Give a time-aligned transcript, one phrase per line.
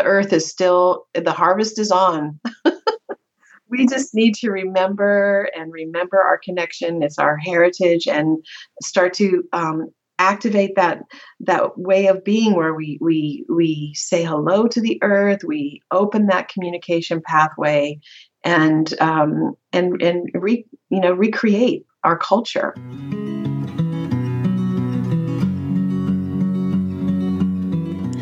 [0.00, 2.40] the earth is still, the harvest is on.
[3.68, 7.02] we just need to remember and remember our connection.
[7.02, 8.42] It's our heritage and
[8.82, 11.02] start to um, activate that
[11.40, 16.26] that way of being where we we we say hello to the earth we open
[16.26, 17.98] that communication pathway
[18.44, 22.74] and um, and and re, you know recreate our culture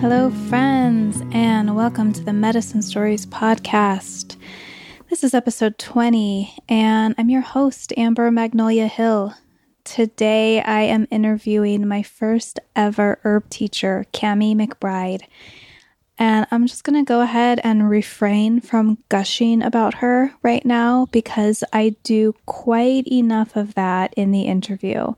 [0.01, 4.37] hello friends and welcome to the medicine stories podcast
[5.11, 9.35] this is episode 20 and i'm your host amber magnolia hill
[9.89, 15.23] Today, I am interviewing my first ever herb teacher, Kami McBride.
[16.19, 21.07] And I'm just going to go ahead and refrain from gushing about her right now
[21.07, 24.99] because I do quite enough of that in the interview.
[24.99, 25.15] Uh,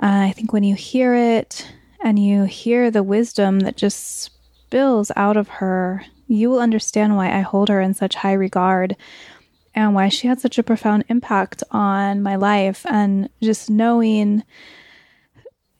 [0.00, 1.64] I think when you hear it
[2.04, 4.30] and you hear the wisdom that just
[4.66, 8.94] spills out of her, you will understand why I hold her in such high regard
[9.74, 12.84] and why she had such a profound impact on my life.
[12.86, 14.44] And just knowing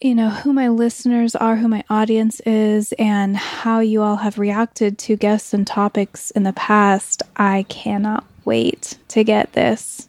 [0.00, 4.38] you know who my listeners are who my audience is and how you all have
[4.38, 10.06] reacted to guests and topics in the past i cannot wait to get this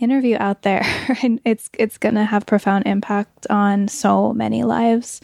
[0.00, 0.84] interview out there
[1.22, 5.20] and it's it's going to have profound impact on so many lives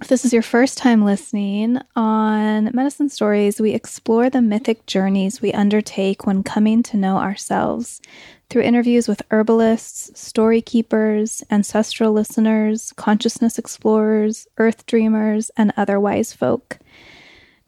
[0.00, 5.40] if this is your first time listening, on Medicine Stories, we explore the mythic journeys
[5.40, 8.00] we undertake when coming to know ourselves
[8.48, 16.32] through interviews with herbalists, story keepers, ancestral listeners, consciousness explorers, earth dreamers, and other wise
[16.32, 16.78] folk.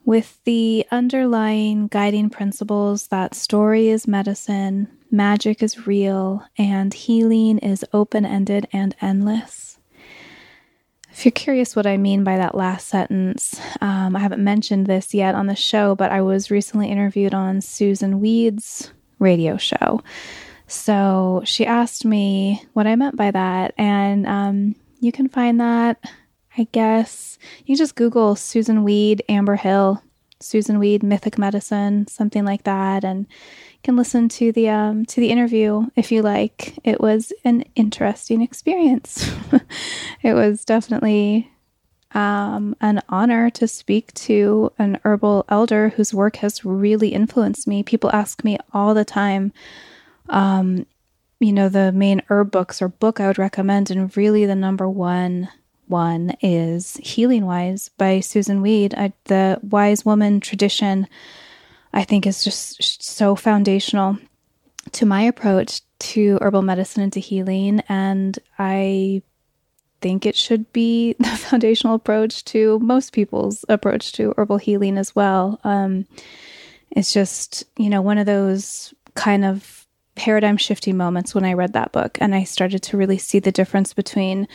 [0.05, 7.85] With the underlying guiding principles that story is medicine, magic is real, and healing is
[7.93, 9.79] open ended and endless.
[11.11, 15.13] If you're curious what I mean by that last sentence, um, I haven't mentioned this
[15.13, 20.01] yet on the show, but I was recently interviewed on Susun Weed's radio show.
[20.67, 26.01] So she asked me what I meant by that, and um, you can find that,
[26.57, 27.37] I guess.
[27.65, 30.01] You just Google Susun Weed, Amber Hill,
[30.39, 33.27] Susun Weed, Mythic Medicine, something like that, and
[33.83, 36.77] can listen to the um, to the interview if you like.
[36.83, 39.29] It was an interesting experience.
[40.21, 41.51] it was definitely
[42.13, 47.83] um, an honor to speak to an herbal elder whose work has really influenced me.
[47.83, 49.53] People ask me all the time,
[50.29, 50.85] um,
[51.39, 54.89] you know, the main herb books or book I would recommend, and really the number
[54.89, 55.49] one
[55.87, 61.07] one is Healing Wise by Susun Weed, I, the Wise Woman tradition
[61.93, 64.17] I think is just so foundational
[64.93, 67.81] to my approach to herbal medicine and to healing.
[67.87, 69.21] And I
[70.01, 75.15] think it should be the foundational approach to most people's approach to herbal healing as
[75.15, 75.59] well.
[75.63, 76.05] Um,
[76.89, 79.85] it's just, you know, one of those kind of
[80.15, 83.51] paradigm shifting moments when I read that book and I started to really see the
[83.51, 84.47] difference between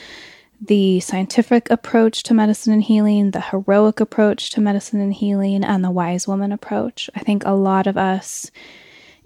[0.61, 5.85] the scientific approach to medicine and healing, the heroic approach to medicine and healing, and
[5.85, 7.11] the wise woman approach.
[7.15, 8.51] I think a lot of us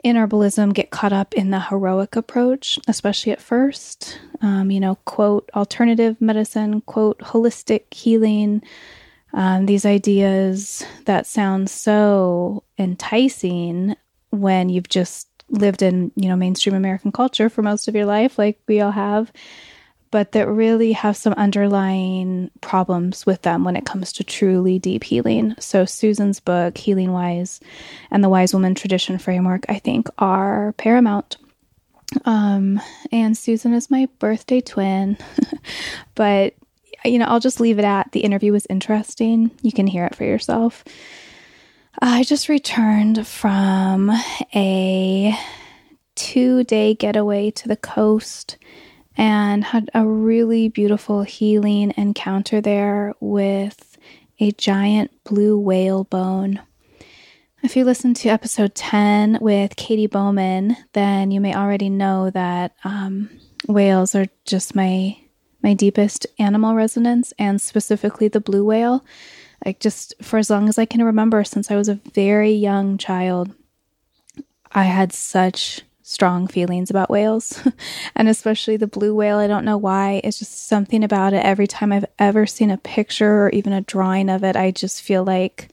[0.03, 4.19] in herbalism get caught up in the heroic approach, especially at first.
[4.41, 8.63] Um, you know, quote, alternative medicine, quote, holistic healing.
[9.33, 13.95] Um, these ideas that sound so enticing
[14.31, 18.39] when you've just lived in, you know, mainstream American culture for most of your life,
[18.39, 19.33] like we all have
[20.11, 25.05] but that really have some underlying problems with them when it comes to truly deep
[25.05, 25.55] healing.
[25.59, 27.61] So, Susun's book, Healing Wise,
[28.11, 31.37] and the Wise Woman Tradition Framework, I think, are paramount.
[32.25, 32.81] Um,
[33.13, 35.17] and Susan is my birthday twin,
[36.15, 36.55] but
[37.05, 39.51] you know, I'll just leave it at the interview was interesting.
[39.63, 40.85] You can hear it for yourself.
[42.01, 44.11] I just returned from
[44.55, 45.37] a
[46.15, 48.57] two day getaway to the coast
[49.21, 53.99] and had a really beautiful healing encounter there with
[54.41, 56.59] a giant blue whale bone.
[57.63, 62.73] If you listen to episode 10 with Katy Bowman, then you may already know that
[62.83, 63.29] um,
[63.69, 65.19] whales are just my
[65.63, 69.05] my deepest animal resonance, and specifically the blue whale.
[69.67, 72.97] Like just for as long as I can remember, since I was a very young
[72.97, 73.55] child,
[74.73, 77.63] I had such strong feelings about whales
[78.17, 79.39] and especially the blue whale.
[79.39, 80.21] I don't know why.
[80.25, 81.45] It's just something about it.
[81.45, 85.03] Every time I've ever seen a picture or even a drawing of it, I just
[85.03, 85.69] feel like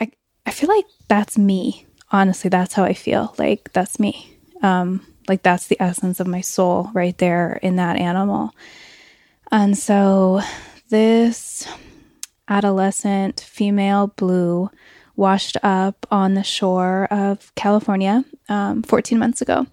[0.00, 0.10] I
[0.46, 1.86] I feel like that's me.
[2.10, 3.34] Honestly, that's how I feel.
[3.38, 4.38] Like that's me.
[4.62, 8.54] Um like that's the essence of my soul right there in that animal.
[9.52, 10.40] And so
[10.88, 11.68] this
[12.48, 14.70] adolescent female blue
[15.14, 19.66] washed up on the shore of California um, 14 months ago.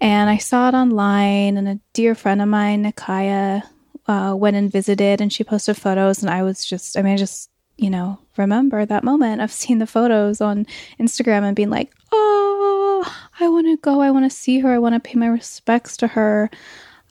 [0.00, 3.62] And I saw it online, and a dear friend of mine, Nakaya,
[4.06, 6.22] uh, went and visited, and she posted photos.
[6.22, 9.78] And I was just, I mean, I just, you know, remember that moment of seeing
[9.78, 10.66] the photos on
[11.00, 14.00] Instagram and being like, oh, I want to go.
[14.00, 14.72] I want to see her.
[14.72, 16.50] I want to pay my respects to her.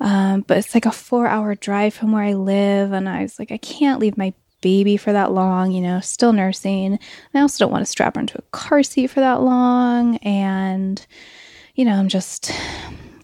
[0.01, 2.91] Um, but it's like a four hour drive from where I live.
[2.91, 6.33] And I was like, I can't leave my baby for that long, you know, still
[6.33, 6.99] nursing.
[7.33, 10.17] I also don't want to strap her into a car seat for that long.
[10.17, 11.05] And,
[11.75, 12.51] you know, I'm just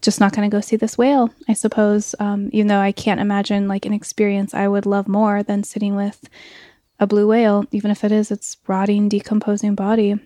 [0.01, 2.15] just not going to go see this whale, I suppose.
[2.19, 5.95] Um, even though I can't imagine like an experience I would love more than sitting
[5.95, 6.29] with
[6.99, 10.19] a blue whale, even if it is its rotting, decomposing body.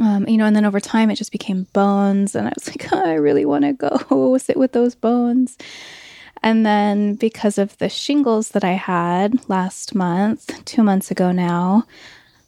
[0.00, 2.88] Um, you know, and then over time it just became bones, and I was like,
[2.92, 5.56] oh, I really want to go sit with those bones.
[6.44, 11.84] And then because of the shingles that I had last month, two months ago now,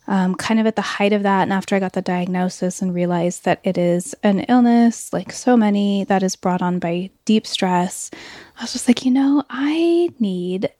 [0.07, 2.95] um, kind of at the height of that, and after I got the diagnosis and
[2.95, 7.47] realized that it is an illness, like so many, that is brought on by deep
[7.47, 8.11] stress,
[8.59, 10.71] I was just like, you know, I need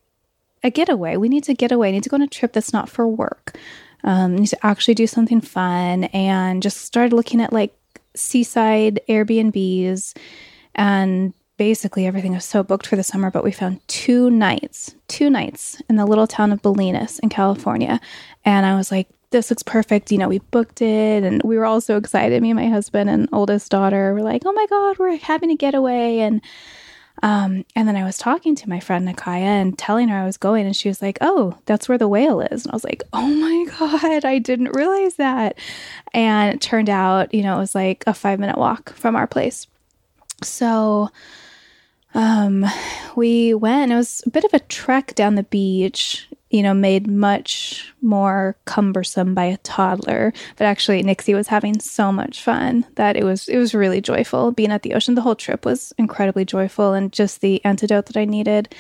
[0.63, 1.17] a getaway.
[1.17, 1.89] We need to get away.
[1.89, 3.57] I need to go on a trip that's not for work.
[4.05, 7.75] Um, need to actually do something fun, and just started looking at like
[8.15, 10.15] seaside Airbnbs
[10.75, 15.31] and basically everything was so booked for the summer, but we found two nights, two
[15.31, 18.01] nights in the little town of Bolinas in California.
[18.45, 20.13] And I was like, this looks perfect.
[20.13, 22.41] You know, we booked it and we were all so excited.
[22.43, 25.57] Me and my husband and oldest daughter were like, oh my God, we're having a
[25.57, 26.19] getaway.
[26.19, 26.41] And
[27.23, 30.37] um, and then I was talking to my friend Nakaya and telling her I was
[30.37, 32.65] going, and she was like, Oh, that's where the whale is.
[32.65, 35.59] And I was like, Oh my God, I didn't realize that.
[36.13, 39.27] And it turned out, you know, it was like a five minute walk from our
[39.27, 39.67] place.
[40.43, 41.11] So
[42.17, 42.65] um,
[43.15, 43.93] we went.
[43.93, 48.57] It was a bit of a trek down the beach, you know, made much more
[48.65, 50.33] cumbersome by a toddler.
[50.57, 54.51] But actually, Nixie was having so much fun that it was it was really joyful
[54.51, 55.15] being at the ocean.
[55.15, 58.75] The whole trip was incredibly joyful, and just the antidote that I needed.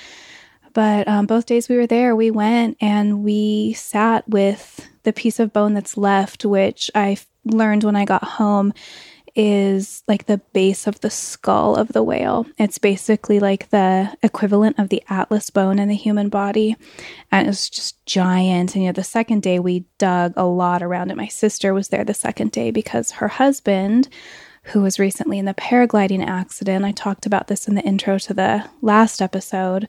[0.72, 5.40] But um, both days we were there, we went and we sat with the piece
[5.40, 8.72] of bone that's left, which I learned when I got home
[9.36, 12.46] is like the base of the skull of the whale.
[12.58, 16.74] It's basically like the equivalent of the atlas bone in the human body.
[17.30, 18.74] And it's just giant.
[18.74, 21.16] And you know, the second day we dug a lot around it.
[21.18, 24.08] My sister was there the second day because her husband,
[24.62, 28.34] who was recently in the paragliding accident, I talked about this in the intro to
[28.34, 29.86] the last episode.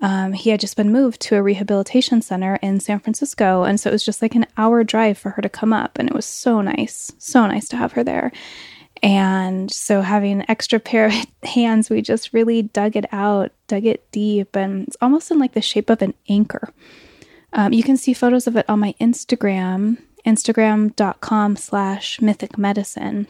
[0.00, 3.64] Um, he had just been moved to a rehabilitation center in San Francisco.
[3.64, 5.98] And so it was just like an hour drive for her to come up.
[5.98, 8.32] And it was so nice, so nice to have her there.
[9.02, 13.84] And so, having an extra pair of hands, we just really dug it out, dug
[13.84, 16.72] it deep, and it's almost in like the shape of an anchor.
[17.52, 23.28] Um, you can see photos of it on my Instagram, instagram.com slash mythic medicine.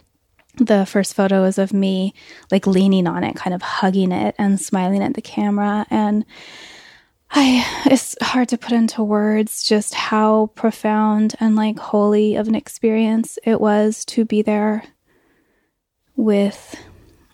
[0.57, 2.13] The first photo is of me
[2.51, 5.85] like leaning on it, kind of hugging it and smiling at the camera.
[5.89, 6.25] And
[7.31, 12.55] I, it's hard to put into words just how profound and like holy of an
[12.55, 14.83] experience it was to be there
[16.19, 16.75] with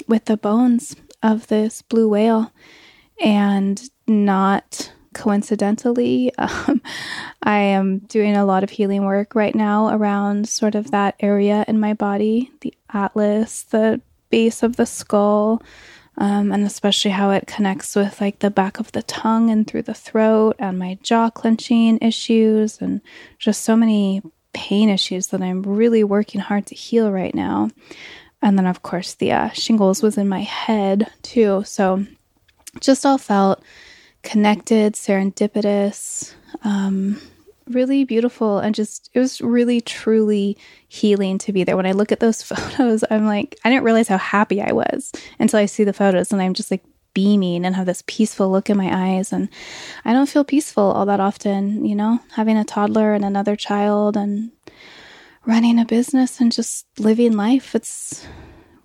[0.08, 2.52] with the bones of this blue whale
[3.20, 6.80] and not coincidentally um,
[7.42, 11.66] i am doing a lot of healing work right now around sort of that area
[11.68, 15.64] in my body the atlas the base of the skull
[16.18, 19.82] um, and especially how it connects with like the back of the tongue and through
[19.82, 23.02] the throat and my jaw clenching issues and
[23.40, 24.22] just so many
[24.54, 27.68] pain issues that i'm really working hard to heal right now
[28.42, 31.64] and then, of course, the uh, shingles was in my head too.
[31.66, 32.06] So
[32.80, 33.64] just all felt
[34.24, 37.20] connected, serendipitous, um,
[37.68, 38.60] really beautiful.
[38.60, 41.78] And just, it was really, truly healing to be there.
[41.78, 45.12] When I look at those photos, I'm like, I didn't realize how happy I was
[45.40, 46.32] until I see the photos.
[46.32, 46.84] And I'm just like,
[47.16, 49.34] beaming and have this peaceful look in my eyes.
[49.34, 49.50] And
[50.04, 54.16] I don't feel peaceful all that often, you know, having a toddler and another child
[54.16, 54.52] and
[55.46, 57.76] running a business and just living life.
[57.76, 58.28] It's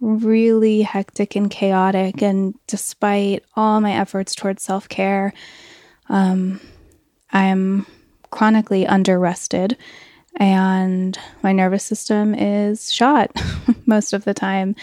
[0.00, 2.22] really hectic and chaotic.
[2.22, 5.32] And despite all my efforts towards self care,
[6.08, 6.60] um,
[7.32, 7.86] I'm
[8.30, 9.76] chronically under rested
[10.36, 13.30] and my nervous system is shot
[13.86, 14.76] most of the time.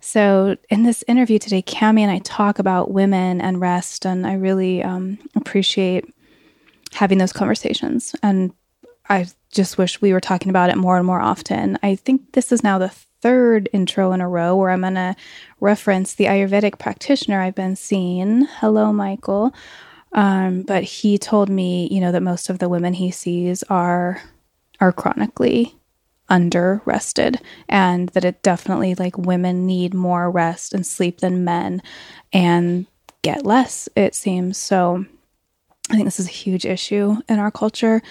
[0.00, 4.34] So, in this interview today, Kami and I talk about women and rest, and I
[4.34, 6.04] really um, appreciate
[6.92, 8.14] having those conversations.
[8.22, 8.52] And
[9.08, 11.78] I just wish we were talking about it more and more often.
[11.82, 12.88] I think this is now the
[13.22, 15.16] third intro in a row where I'm going to
[15.60, 18.46] reference the Ayurvedic practitioner I've been seeing.
[18.60, 19.54] Hello, Michael.
[20.12, 24.22] Um, but he told me, you know, that most of the women he sees are
[24.80, 25.74] are chronically
[26.28, 31.80] under rested and that it definitely like women need more rest and sleep than men
[32.32, 32.86] and
[33.22, 35.04] get less it seems so
[35.90, 38.02] i think this is a huge issue in our culture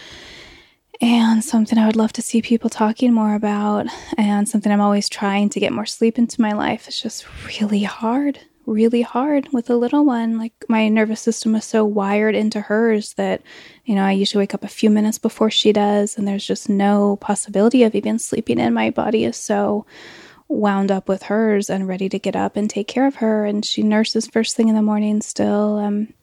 [1.01, 3.87] and something i would love to see people talking more about
[4.17, 7.83] and something i'm always trying to get more sleep into my life it's just really
[7.83, 10.37] hard really hard with a little one.
[10.37, 13.41] Like my nervous system is so wired into hers that,
[13.85, 16.69] you know, I usually wake up a few minutes before she does, and there's just
[16.69, 18.73] no possibility of even sleeping in.
[18.73, 19.85] My body is so
[20.47, 23.45] wound up with hers and ready to get up and take care of her.
[23.45, 25.77] And she nurses first thing in the morning still.
[25.77, 26.13] Um,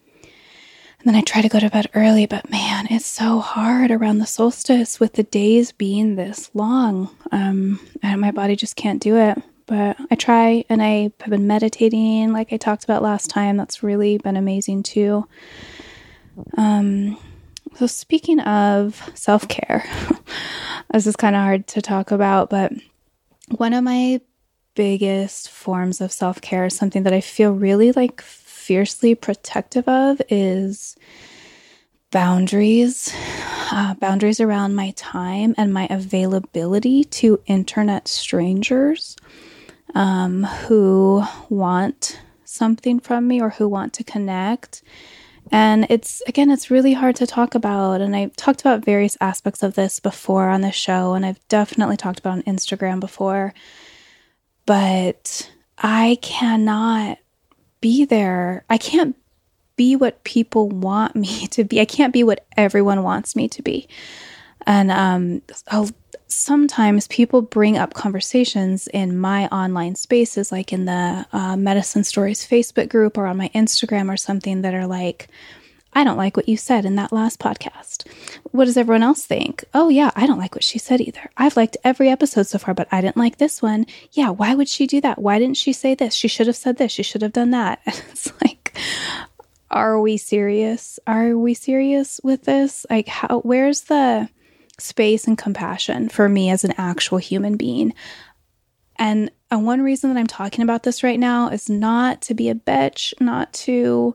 [1.03, 4.19] and then I try to go to bed early, but man, it's so hard around
[4.19, 7.11] the solstice with the days being this long.
[7.33, 11.47] Um, and my body just can't do it but I try and I have been
[11.47, 13.57] meditating like I talked about last time.
[13.57, 15.27] That's really been amazing too.
[16.59, 17.17] Um,
[17.77, 19.85] so speaking of self-care,
[20.93, 22.73] this is kind of hard to talk about, but
[23.57, 24.21] one of my
[24.75, 28.21] biggest forms of self-care, is something that I feel really like
[28.63, 30.97] fiercely protective of is
[32.13, 33.13] boundaries,
[33.73, 39.17] uh, boundaries around my time and my availability to internet strangers
[39.97, 44.83] um, who want something from me or who want to connect.
[45.51, 48.01] And it's, again, it's really hard to talk about.
[48.01, 51.97] And I've talked about various aspects of this before on the show, and I've definitely
[51.97, 53.55] talked about on Instagram before.
[54.67, 57.19] But I cannot
[57.83, 58.65] be there.
[58.71, 59.15] I can't
[59.77, 61.81] be what people want me to be.
[61.81, 63.87] I can't be what everyone wants me to be.
[64.67, 65.91] And um, I'll
[66.29, 72.47] sometimes people bring up conversations in my online spaces, like in the uh, Medicine Stories
[72.47, 75.29] Facebook group or on my Instagram or something, that are like,
[75.95, 78.07] I don't like what you said in that last podcast.
[78.51, 79.65] What does everyone else think?
[79.75, 81.31] Oh, yeah, I don't like what she said either.
[81.37, 83.87] I've liked every episode so far, but I didn't like this one.
[84.13, 85.21] Yeah, why would she do that?
[85.21, 86.15] Why didn't she say this?
[86.15, 86.93] She should have said this.
[86.93, 87.81] She should have done that.
[87.87, 88.77] And it's like,
[89.71, 90.99] are we serious?
[91.07, 92.87] Are we serious with this?
[92.89, 94.29] Like, how, where's the
[94.83, 97.95] space and compassion for me as an actual human being.
[98.97, 102.49] And, and one reason that I'm talking about this right now is not to be
[102.49, 104.15] a bitch, not to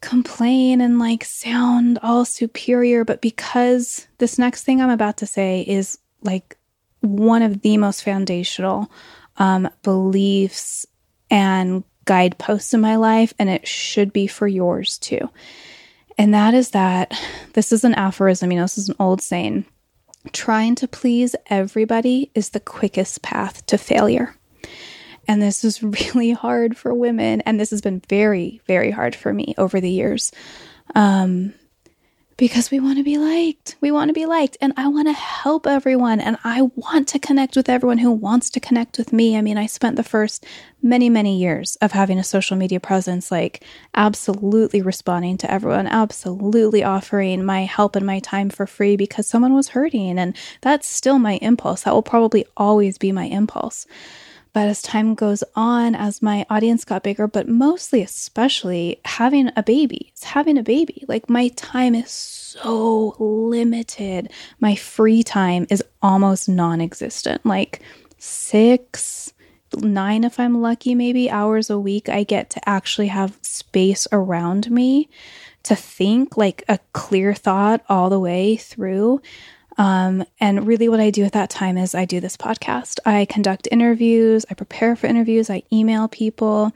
[0.00, 5.62] complain and like sound all superior, but because this next thing I'm about to say
[5.62, 6.56] is like
[7.00, 8.90] one of the most foundational
[9.36, 10.86] um, beliefs
[11.30, 15.28] and guideposts in my life, and it should be for yours too.
[16.16, 17.12] And that is that
[17.52, 19.64] this is an aphorism, you know, this is an old saying.
[20.32, 24.34] Trying to please everybody is the quickest path to failure.
[25.28, 27.42] And this is really hard for women.
[27.42, 30.32] And this has been very, very hard for me over the years.
[30.94, 31.54] Um,
[32.38, 33.74] because we want to be liked.
[33.80, 34.56] We want to be liked.
[34.60, 36.20] And I want to help everyone.
[36.20, 39.36] And I want to connect with everyone who wants to connect with me.
[39.36, 40.46] I mean, I spent the first
[40.80, 43.64] many, many years of having a social media presence, like
[43.96, 49.54] absolutely responding to everyone, absolutely offering my help and my time for free because someone
[49.54, 50.16] was hurting.
[50.16, 51.82] And that's still my impulse.
[51.82, 53.84] That will probably always be my impulse.
[54.52, 59.62] But as time goes on, as my audience got bigger, but mostly, especially having a
[59.62, 61.04] baby, it's having a baby.
[61.06, 64.30] Like my time is so limited.
[64.60, 67.44] My free time is almost non existent.
[67.44, 67.82] Like
[68.18, 69.32] six,
[69.76, 74.70] nine, if I'm lucky, maybe hours a week, I get to actually have space around
[74.70, 75.08] me
[75.64, 79.20] to think like a clear thought all the way through.
[79.78, 82.98] Um, and really, what I do at that time is I do this podcast.
[83.06, 86.72] I conduct interviews, I prepare for interviews, I email people,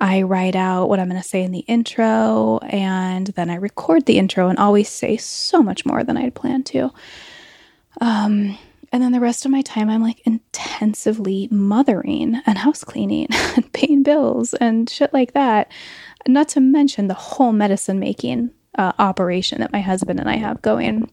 [0.00, 4.04] I write out what I'm going to say in the intro, and then I record
[4.04, 6.92] the intro and always say so much more than I'd planned to.
[8.02, 8.58] Um,
[8.92, 13.72] and then the rest of my time, I'm like intensively mothering and house cleaning and
[13.72, 15.72] paying bills and shit like that.
[16.28, 20.60] Not to mention the whole medicine making uh, operation that my husband and I have
[20.60, 21.10] going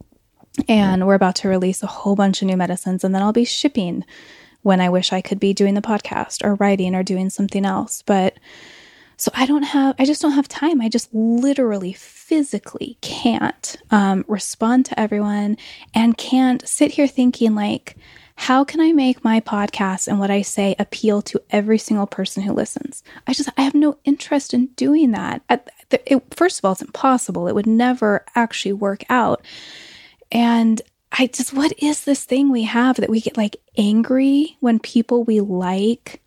[0.68, 3.46] and we're about to release a whole bunch of new medicines, and then I'll be
[3.46, 4.06] shipping
[4.62, 8.01] when I wish I could be doing the podcast or writing or doing something else.
[8.01, 8.38] But
[9.15, 10.82] so I don't have, I just don't have time.
[10.82, 15.58] I just literally, physically can't um, respond to everyone
[15.94, 17.98] and can't sit here thinking, like,
[18.36, 22.44] how can I make my podcast and what I say appeal to every single person
[22.44, 23.03] who listens?
[23.27, 25.41] I just, I have no interest in doing that.
[25.91, 27.48] It, first of all, it's impossible.
[27.50, 29.44] It would never actually work out.
[30.32, 30.82] And
[31.12, 35.24] I just, what is this thing we have that we get like angry when people
[35.24, 36.22] we like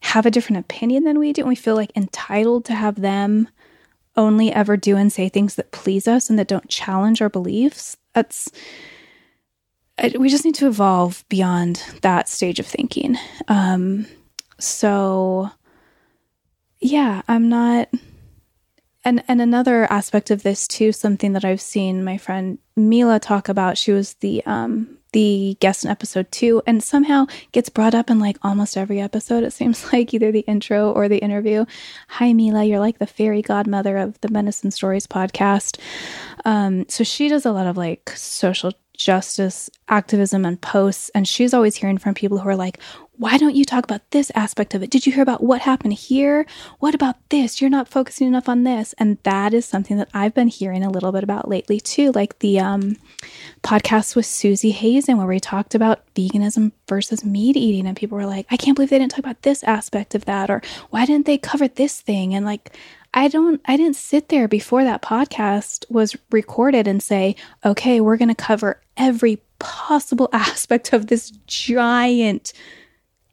[0.00, 1.42] have a different opinion than we do?
[1.42, 3.48] And we feel like entitled to have them
[4.16, 7.96] only ever do and say things that please us and that don't challenge our beliefs.
[8.14, 8.50] That's
[10.18, 13.16] we just need to evolve beyond that stage of thinking.
[13.48, 14.06] Um,
[14.58, 15.50] so,
[16.80, 17.88] yeah, I'm not.
[19.06, 23.48] And and another aspect of this too, something that I've seen my friend Mila talk
[23.48, 23.78] about.
[23.78, 28.18] She was the um, the guest in episode two, and somehow gets brought up in
[28.18, 29.44] like almost every episode.
[29.44, 31.66] It seems like either the intro or the interview.
[32.08, 35.78] Hi, Mila, you're like the fairy godmother of the Medicine Stories podcast.
[36.44, 41.54] Um, so she does a lot of like social justice activism and posts, and she's
[41.54, 42.80] always hearing from people who are like,
[43.18, 44.90] why don't you talk about this aspect of it?
[44.90, 46.46] Did you hear about what happened here?
[46.80, 47.60] What about this?
[47.60, 48.94] You're not focusing enough on this.
[48.98, 52.38] And that is something that I've been hearing a little bit about lately too, like
[52.40, 52.96] the um,
[53.62, 57.86] podcast with Susie Hazen, where we talked about veganism versus meat eating.
[57.86, 60.50] And people were like, I can't believe they didn't talk about this aspect of that.
[60.50, 62.34] Or why didn't they cover this thing?
[62.34, 62.76] And like,
[63.14, 68.18] I don't I didn't sit there before that podcast was recorded and say, "Okay, we're
[68.18, 72.52] going to cover every possible aspect of this giant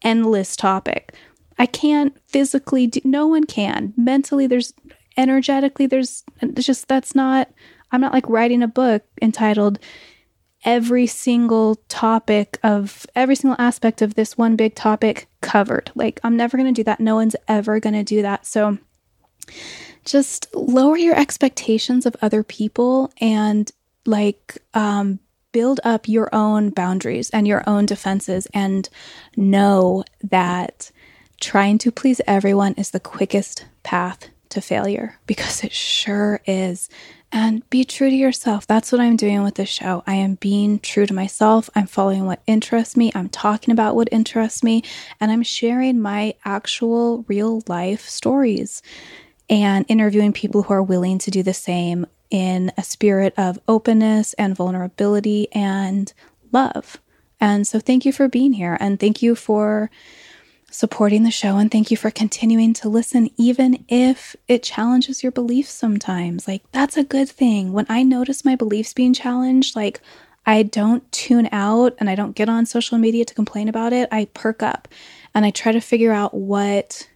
[0.03, 1.13] endless topic.
[1.57, 3.93] I can't physically do, no one can.
[3.95, 4.73] Mentally, there's
[5.17, 6.23] energetically, there's
[6.55, 7.49] just, that's not,
[7.91, 9.79] I'm not like writing a book entitled
[10.65, 15.91] every single topic of every single aspect of this one big topic covered.
[15.93, 16.99] Like, I'm never going to do that.
[16.99, 18.45] No one's ever going to do that.
[18.45, 18.77] So,
[20.05, 23.71] just lower your expectations of other people and
[24.05, 25.19] like um,
[25.53, 28.89] build up your own boundaries and your own defenses and
[29.37, 30.91] know that
[31.39, 36.89] trying to please everyone is the quickest path to failure because it sure is.
[37.31, 38.67] And be true to yourself.
[38.67, 40.03] That's what I'm doing with this show.
[40.05, 41.67] I am being true to myself.
[41.73, 43.11] I'm following what interests me.
[43.15, 44.83] I'm talking about what interests me.
[45.19, 48.83] And I'm sharing my actual real life stories
[49.49, 54.33] and interviewing people who are willing to do the same in a spirit of openness
[54.33, 56.11] and vulnerability and
[56.51, 56.97] love.
[57.39, 59.91] And so, thank you for being here and thank you for
[60.71, 65.31] supporting the show and thank you for continuing to listen, even if it challenges your
[65.31, 66.47] beliefs sometimes.
[66.47, 67.71] Like, that's a good thing.
[67.71, 70.01] When I notice my beliefs being challenged, like,
[70.45, 74.09] I don't tune out and I don't get on social media to complain about it.
[74.11, 74.87] I perk up
[75.35, 77.07] and I try to figure out what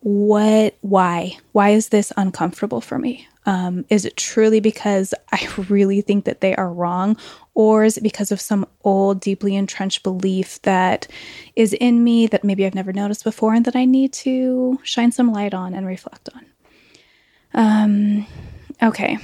[0.00, 6.02] what why why is this uncomfortable for me um, is it truly because I really
[6.02, 7.16] think that they are wrong,
[7.54, 11.08] or is it because of some old, deeply entrenched belief that
[11.56, 15.12] is in me that maybe I've never noticed before and that I need to shine
[15.12, 16.46] some light on and reflect on?
[17.54, 18.26] Um,
[18.82, 19.16] okay.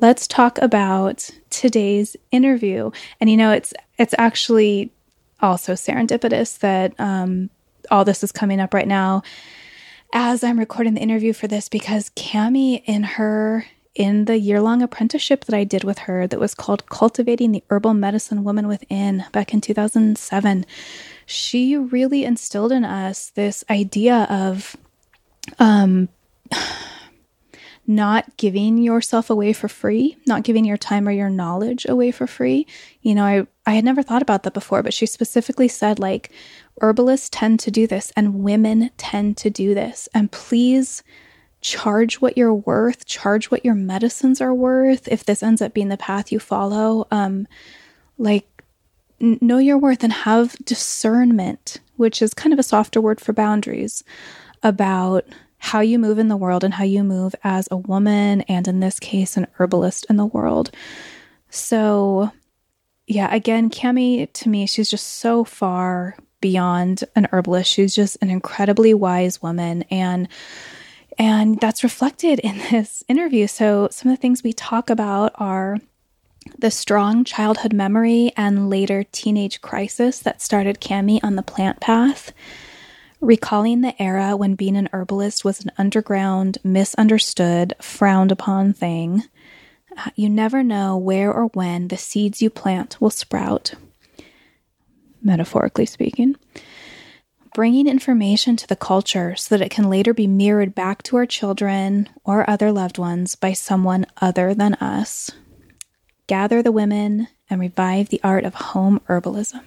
[0.00, 2.90] Let's talk about today's interview.
[3.20, 4.92] And you know, it's it's actually
[5.40, 7.50] also serendipitous that um,
[7.90, 9.22] all this is coming up right now
[10.14, 14.80] as I'm recording the interview for this because Kami, in her in the year long
[14.80, 19.24] apprenticeship that I did with her, that was called Cultivating the Herbal Medicine Woman Within
[19.32, 20.66] back in 2007,
[21.26, 24.76] she really instilled in us this idea of
[25.58, 26.08] um,
[27.86, 32.26] not giving yourself away for free, not giving your time or your knowledge away for
[32.26, 32.66] free.
[33.02, 36.30] You know, I, I had never thought about that before, but she specifically said, like,
[36.80, 40.08] Herbalists tend to do this and women tend to do this.
[40.14, 41.02] And please
[41.60, 45.88] charge what you're worth, charge what your medicines are worth if this ends up being
[45.88, 47.06] the path you follow.
[47.10, 47.46] Um,
[48.18, 48.46] like,
[49.20, 53.32] n- know your worth and have discernment, which is kind of a softer word for
[53.32, 54.04] boundaries,
[54.62, 55.24] about
[55.64, 58.80] how you move in the world and how you move as a woman, and in
[58.80, 60.70] this case, an herbalist in the world.
[61.48, 62.30] So,
[63.06, 67.72] yeah, again, Kami, to me, she's just so far beyond an herbalist.
[67.72, 70.28] She's just an incredibly wise woman and
[71.18, 73.46] and that's reflected in this interview.
[73.46, 75.78] So some of the things we talk about are
[76.58, 82.32] the strong childhood memory and later teenage crisis that started Kami on the plant path,
[83.24, 89.22] recalling the era when being an herbalist was an underground, misunderstood, frowned upon thing.
[89.96, 93.74] Uh, you never know where or when the seeds you plant will sprout
[95.24, 96.36] metaphorically speaking.
[97.54, 101.26] Bringing information to the culture so that it can later be mirrored back to our
[101.26, 105.30] children or other loved ones by someone other than us.
[106.26, 109.62] Gather the women and revive the art of home herbalism.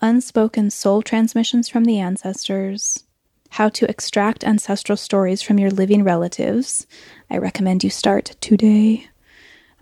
[0.00, 3.04] Unspoken soul transmissions from the ancestors,
[3.50, 6.86] how to extract ancestral stories from your living relatives.
[7.30, 9.08] I recommend you start today.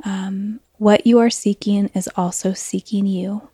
[0.05, 3.49] Um, what you are seeking is also seeking you.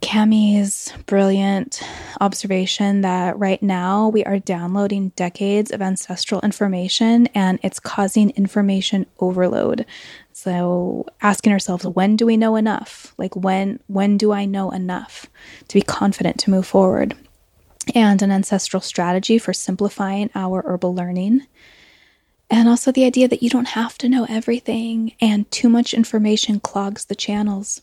[0.00, 1.82] Kami's brilliant
[2.20, 9.04] observation that right now we are downloading decades of ancestral information and it's causing information
[9.18, 9.84] overload.
[10.32, 13.14] So asking ourselves when do we know enough?
[13.18, 15.26] Like when when do I know enough
[15.68, 17.14] to be confident to move forward?
[17.94, 21.46] And an ancestral strategy for simplifying our herbal learning.
[22.48, 26.58] And also the idea that you don't have to know everything and too much information
[26.58, 27.82] clogs the channels.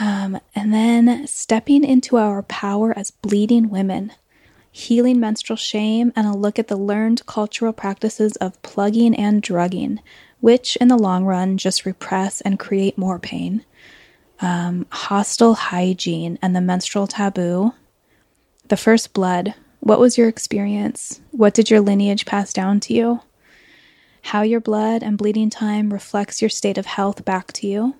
[0.00, 4.12] Um, and then stepping into our power as bleeding women,
[4.72, 10.00] healing menstrual shame, and a look at the learned cultural practices of plugging and drugging,
[10.40, 13.62] which in the long run just repress and create more pain.
[14.40, 17.74] Um, hostile hygiene and the menstrual taboo.
[18.68, 19.54] The first blood.
[19.80, 21.20] What was your experience?
[21.30, 23.20] What did your lineage pass down to you?
[24.22, 27.96] How your blood and bleeding time reflects your state of health back to you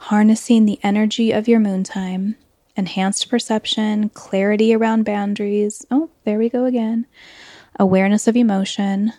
[0.00, 2.34] harnessing the energy of your moon time,
[2.74, 5.84] enhanced perception, clarity around boundaries.
[5.90, 7.06] Oh, there we go again.
[7.78, 9.12] Awareness of emotion.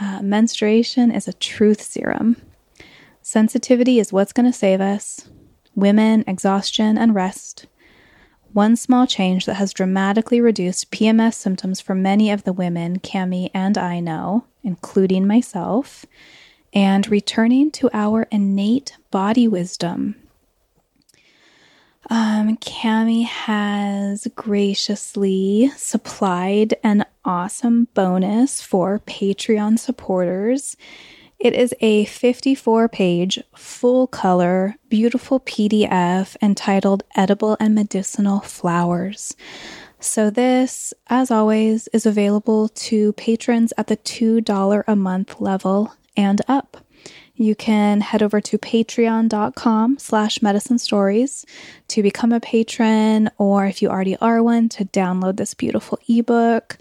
[0.00, 2.36] Uh, menstruation is a truth serum.
[3.20, 5.28] Sensitivity is what's going to save us.
[5.74, 7.66] Women, exhaustion, and rest.
[8.52, 13.50] One small change that has dramatically reduced PMS symptoms for many of the women Kami
[13.52, 16.06] and I know, including myself,
[16.72, 20.14] and returning to our innate body wisdom
[22.10, 30.76] um, Kami has graciously supplied an awesome bonus for Patreon supporters.
[31.38, 39.36] It is a 54 page, full color, beautiful PDF entitled Edible and Medicinal Flowers.
[40.00, 46.40] So, this, as always, is available to patrons at the $2 a month level and
[46.48, 46.76] up
[47.38, 51.46] you can head over to patreon.com slash medicine stories
[51.88, 56.78] to become a patron or if you already are one to download this beautiful ebook.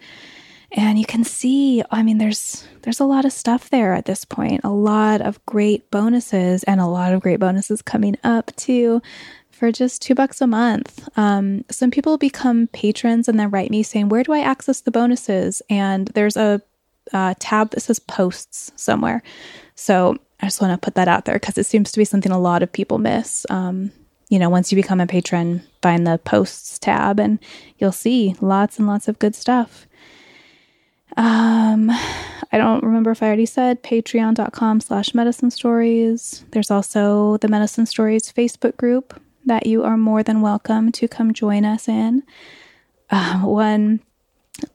[0.72, 4.26] And you can see i mean there's there's a lot of stuff there at this
[4.26, 9.02] point a lot of great bonuses and a lot of great bonuses coming up too
[9.58, 11.10] for just two bucks a month.
[11.18, 14.92] Um, some people become patrons and then write me saying where do i access the
[14.92, 15.62] bonuses?
[15.70, 16.62] And there's a
[17.12, 19.24] uh, tab that says posts somewhere.
[19.76, 22.32] So I just want to put that out there because it seems to be something
[22.32, 23.46] a lot of people miss.
[23.50, 23.92] Um,
[24.30, 27.40] you know, once you become a patron, find the posts tab and
[27.78, 29.88] you'll see lots and lots of good stuff.
[31.16, 36.46] Um, I don't remember if I already said patreon.com slash medicine stories.
[36.52, 41.34] There's also the medicine stories Facebook group that you are more than welcome to come
[41.34, 42.24] join us in.
[43.10, 44.02] Uh, one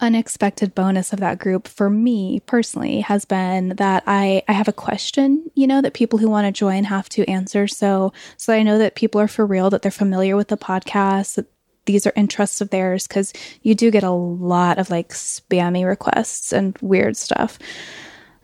[0.01, 4.73] unexpected bonus of that group for me personally has been that I, I have a
[4.73, 7.67] question, you know, that people who want to join have to answer.
[7.67, 11.37] So, so I know that people are for real, that they're familiar with the podcast,
[11.37, 11.47] that
[11.85, 16.53] these are interests of theirs, because you do get a lot of like spammy requests
[16.53, 17.59] and weird stuff.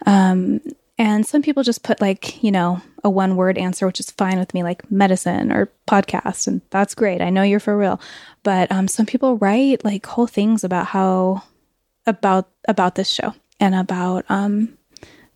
[0.07, 0.61] Um,
[0.99, 4.39] and some people just put like, you know, a one word answer, which is fine
[4.39, 6.49] with me, like medicine or podcast.
[6.49, 7.23] And that's great.
[7.23, 8.01] I know you're for real.
[8.43, 11.45] But um, some people write like whole things about how,
[12.05, 14.77] about, about this show and about um,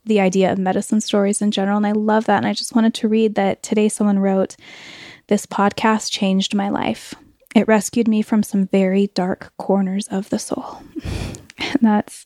[0.03, 1.77] the idea of medicine stories in general.
[1.77, 2.37] And I love that.
[2.37, 4.57] And I just wanted to read that today someone wrote,
[5.27, 7.15] This podcast changed my life.
[7.55, 10.83] It rescued me from some very dark corners of the soul.
[11.57, 12.25] and that's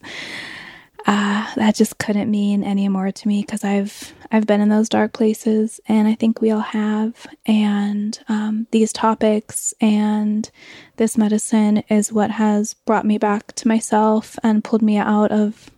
[1.08, 4.90] uh, that just couldn't mean any more to me because I've I've been in those
[4.90, 7.26] dark places, and I think we all have.
[7.46, 10.50] And um, these topics and
[10.98, 15.72] this medicine is what has brought me back to myself and pulled me out of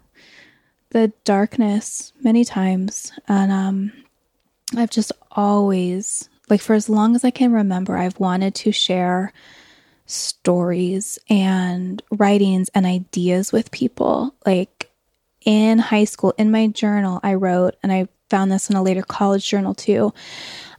[0.90, 3.12] the darkness many times.
[3.28, 3.94] And um,
[4.76, 9.32] I've just always, like, for as long as I can remember, I've wanted to share
[10.08, 14.34] stories and writings and ideas with people.
[14.44, 14.79] Like,
[15.46, 19.02] in high school, in my journal, I wrote, and I found this in a later
[19.02, 20.14] college journal too.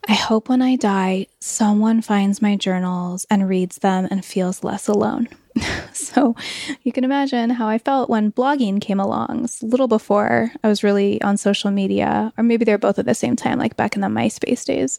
[0.08, 4.88] I hope when I die, someone finds my journals and reads them and feels less
[4.88, 5.28] alone.
[5.92, 6.34] so
[6.82, 9.48] you can imagine how I felt when blogging came along.
[9.62, 13.14] a little before I was really on social media, or maybe they're both at the
[13.14, 14.98] same time, like back in the MySpace days.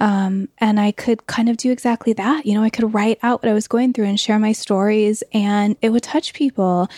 [0.00, 2.44] Um, and I could kind of do exactly that.
[2.44, 5.22] You know, I could write out what I was going through and share my stories,
[5.32, 6.88] and it would touch people.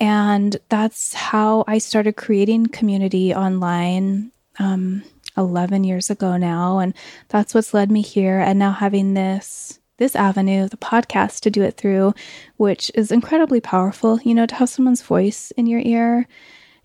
[0.00, 5.02] And that's how I started creating community online um,
[5.36, 6.78] 11 years ago now.
[6.78, 6.94] And
[7.28, 8.38] that's what's led me here.
[8.38, 12.14] And now having this this avenue, the podcast to do it through,
[12.56, 16.28] which is incredibly powerful, you know, to have someone's voice in your ear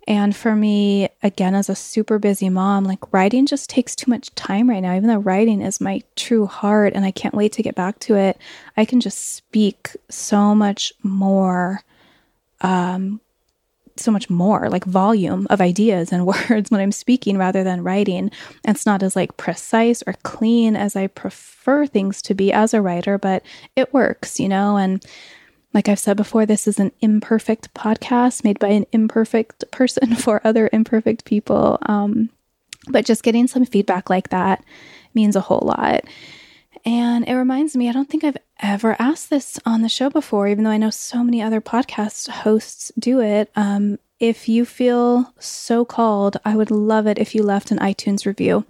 [0.07, 4.33] And for me, again, as a super busy mom, like writing just takes too much
[4.35, 4.95] time right now.
[4.95, 8.15] Even though writing is my true heart and I can't wait to get back to
[8.15, 8.37] it,
[8.75, 11.81] I can just speak so much more,
[12.63, 13.19] um,
[13.95, 18.31] so much more like volume of ideas and words when I'm speaking rather than writing.
[18.63, 22.81] It's not as like precise or clean as I prefer things to be as a
[22.81, 23.43] writer, but
[23.75, 25.05] it works, you know, and
[25.73, 30.41] like I've said before, this is an imperfect podcast made by an imperfect person for
[30.43, 31.77] other imperfect people.
[31.83, 32.29] Um,
[32.89, 34.63] but just getting some feedback like that
[35.13, 36.03] means a whole lot.
[36.85, 40.47] And it reminds me, I don't think I've ever asked this on the show before,
[40.47, 43.49] even though I know so many other podcast hosts do it.
[43.55, 48.25] Um, if you feel so called, I would love it if you left an iTunes
[48.25, 48.65] review.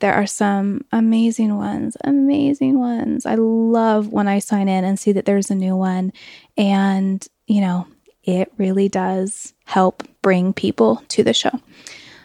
[0.00, 3.26] There are some amazing ones, amazing ones.
[3.26, 6.12] I love when I sign in and see that there's a new one.
[6.56, 7.86] And, you know,
[8.24, 11.60] it really does help bring people to the show.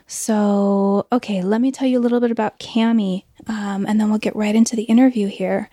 [0.08, 4.20] So, okay, let me tell you a little bit about Kami, um, and then we'll
[4.20, 5.70] get right into the interview here.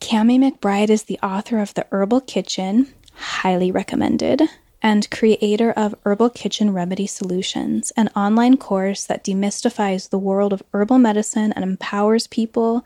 [0.00, 4.42] Kami McBride is the author of The Herbal Kitchen, highly recommended
[4.82, 10.62] and creator of Herbal Kitchen Remedy Solutions, an online course that demystifies the world of
[10.74, 12.84] herbal medicine and empowers people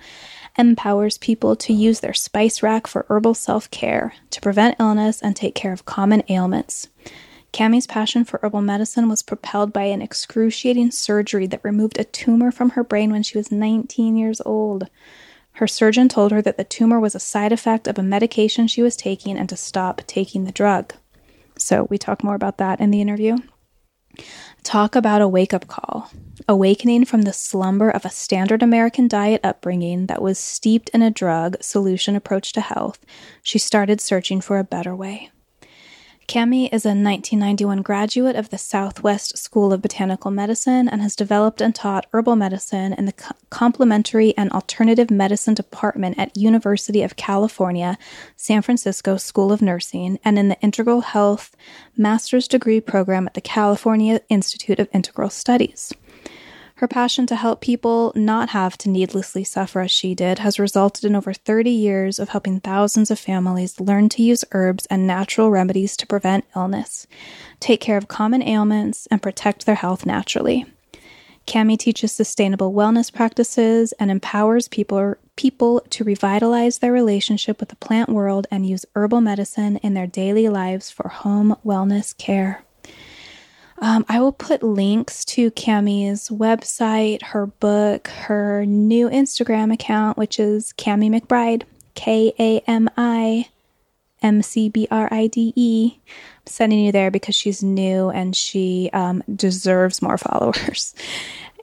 [0.59, 5.55] empowers people to use their spice rack for herbal self-care to prevent illness and take
[5.55, 6.89] care of common ailments.
[7.57, 12.51] Kami's passion for herbal medicine was propelled by an excruciating surgery that removed a tumor
[12.51, 14.91] from her brain when she was 19 years old.
[15.53, 18.83] Her surgeon told her that the tumor was a side effect of a medication she
[18.83, 20.93] was taking and to stop taking the drug.
[21.57, 23.39] So we talk more about that in the interview.
[24.63, 26.11] Talk about a wake up call.
[26.47, 31.11] Awakening from the slumber of a standard American diet upbringing that was steeped in a
[31.11, 32.99] drug solution approach to health,
[33.43, 35.31] she started searching for a better way.
[36.29, 41.61] Kami is a 1991 graduate of the Southwest School of Botanical Medicine and has developed
[41.61, 43.15] and taught herbal medicine in the
[43.49, 47.97] complementary and alternative medicine department at University of California,
[48.35, 51.55] San Francisco School of Nursing and in the Integral Health
[51.97, 55.93] Master's Degree program at the California Institute of Integral Studies.
[56.77, 61.07] Her passion to help people not have to needlessly suffer as she did has resulted
[61.07, 65.51] in over 30 years of helping thousands of families learn to use herbs and natural
[65.51, 67.07] remedies to prevent illness,
[67.61, 70.67] take care of common ailments, and protect their health naturally.
[71.47, 77.77] Kami teaches sustainable wellness practices and empowers people, people to revitalize their relationship with the
[77.77, 82.66] plant world and use herbal medicine in their daily lives for home wellness care.
[83.79, 90.41] Um, I will put links to Kami's website, her book, her new Instagram account, which
[90.41, 93.49] is Kami McBride, K A M I
[94.23, 95.99] M C B R I D E.
[96.07, 100.95] I'm sending you there because she's new and she um, deserves more followers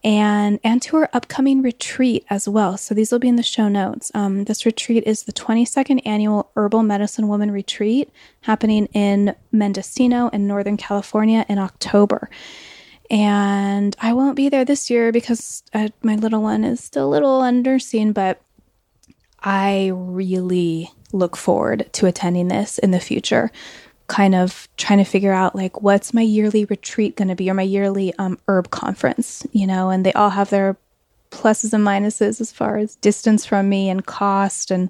[0.04, 2.78] and and to her upcoming retreat as well.
[2.78, 4.12] So these will be in the show notes.
[4.14, 8.10] Um, this retreat is the 22nd annual Herbal Medicine Woman Retreat
[8.42, 12.30] happening in Mendocino in Northern California in October.
[13.10, 17.12] And I won't be there this year because uh, my little one is still a
[17.12, 18.42] little underseen, but
[19.40, 23.52] I really look forward to attending this in the future
[24.08, 27.54] kind of trying to figure out like what's my yearly retreat going to be or
[27.54, 30.78] my yearly um, herb conference, you know, and they all have their
[31.32, 34.90] pluses and minuses as far as distance from me and cost and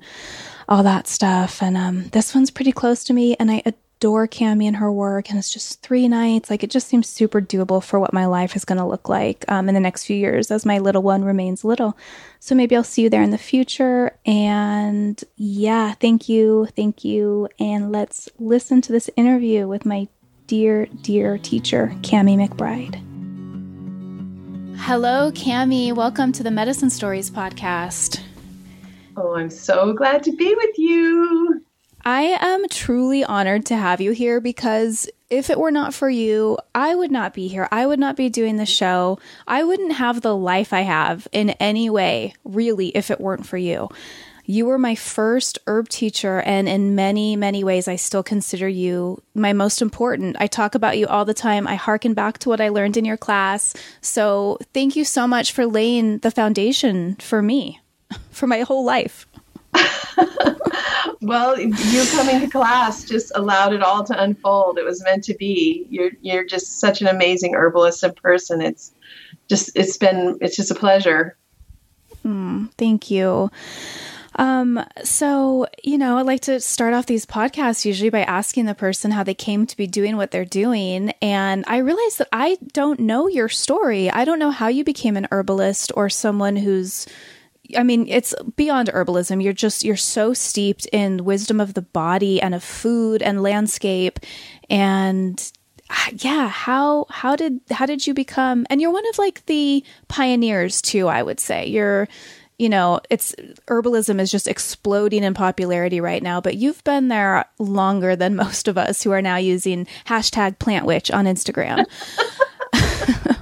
[0.68, 1.62] all that stuff.
[1.62, 3.64] And um, this one's pretty close to me, and I
[4.04, 6.50] adore Kami and her work, and it's just three nights.
[6.50, 9.46] Like it just seems super doable for what my life is going to look like
[9.48, 11.98] um, in the next few years as my little one remains little.
[12.42, 14.12] So maybe I'll see you there in the future.
[14.26, 20.10] And yeah, thank you, thank you, and let's listen to this interview with my
[20.48, 23.00] dear, dear teacher, Kami McBride.
[24.80, 25.94] Hello, Kami.
[25.94, 28.20] Welcome to the Medicine Stories podcast.
[29.16, 31.64] Oh, I'm so glad to be with you.
[32.06, 36.58] I am truly honored to have you here because if it were not for you,
[36.76, 37.68] I would not be here.
[37.72, 39.20] I would not be doing the show.
[39.48, 43.58] I wouldn't have the life I have in any way, really, if it weren't for
[43.58, 43.90] you.
[44.46, 49.24] You were my first herb teacher, and in many, many ways, I still consider you
[49.34, 50.36] my most important.
[50.38, 51.66] I talk about you all the time.
[51.66, 53.74] I harken back to what I learned in your class.
[54.02, 57.80] So, thank you so much for laying the foundation for me,
[58.32, 59.26] for my whole life.
[61.24, 64.78] well, you coming to class just allowed it all to unfold.
[64.78, 65.88] It was meant to be.
[65.90, 68.62] You're you're just such an amazing herbalist and person.
[68.62, 68.94] It's
[69.50, 71.38] just it's been it's just a pleasure.
[72.24, 73.50] Mm, thank you.
[74.36, 78.74] Um, so, you know, I like to start off these podcasts usually by asking the
[78.74, 81.12] person how they came to be doing what they're doing.
[81.22, 84.10] And I realized that I don't know your story.
[84.10, 87.06] I don't know how you became an herbalist or someone who's
[87.78, 89.44] I mean, it's beyond herbalism.
[89.44, 94.20] You're just you're so steeped in wisdom of the body and of food and landscape
[94.70, 95.52] and
[95.90, 99.84] ah, yeah, how how did how did you become and you're one of like the
[100.08, 101.66] pioneers too, I would say.
[101.68, 102.08] You're
[102.60, 103.36] you know, it's
[103.68, 108.68] herbalism is just exploding in popularity right now, but you've been there longer than most
[108.68, 111.86] of us who are now using hashtag plant witch on Instagram.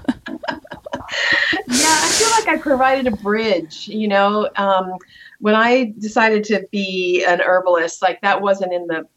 [1.53, 3.88] yeah, I feel like I provided a bridge.
[3.88, 4.97] You know, um,
[5.39, 9.07] when I decided to be an herbalist, like that wasn't in the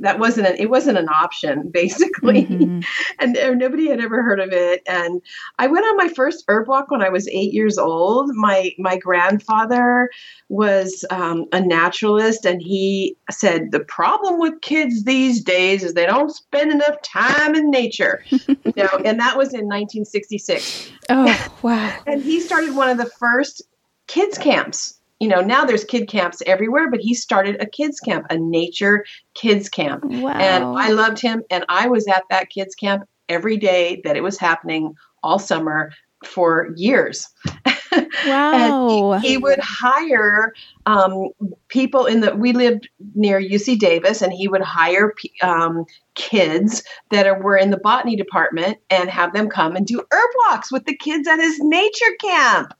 [0.00, 2.46] that wasn't an, it wasn't an option basically.
[2.46, 2.80] Mm-hmm.
[3.18, 4.82] and uh, nobody had ever heard of it.
[4.86, 5.22] And
[5.58, 8.30] i went on my first herb walk when i was eight years old.
[8.34, 10.10] My my grandfather
[10.48, 16.06] was um, a naturalist and he said the problem with kids these days is they
[16.06, 18.24] don't spend enough time in nature.
[18.76, 21.96] You know and that was in 1966 oh wow.
[22.06, 23.62] And he started one of the first
[24.06, 28.26] kids camps you know, now there's kid camps everywhere, but he started a kids camp,
[28.30, 29.04] a nature
[29.34, 30.04] kids camp.
[30.04, 30.30] Wow.
[30.30, 31.42] And I loved him.
[31.50, 35.92] And I was at that kids camp every day that it was happening all summer
[36.24, 37.28] for years.
[38.26, 39.18] Wow.
[39.20, 40.52] he, he, would hire
[40.86, 41.30] um,
[41.68, 45.84] people in the, we lived near UC Davis, and he would hire um,
[46.14, 50.30] kids that are, were in the botany department and have them come and do herb
[50.48, 52.74] walks with the kids at his nature camp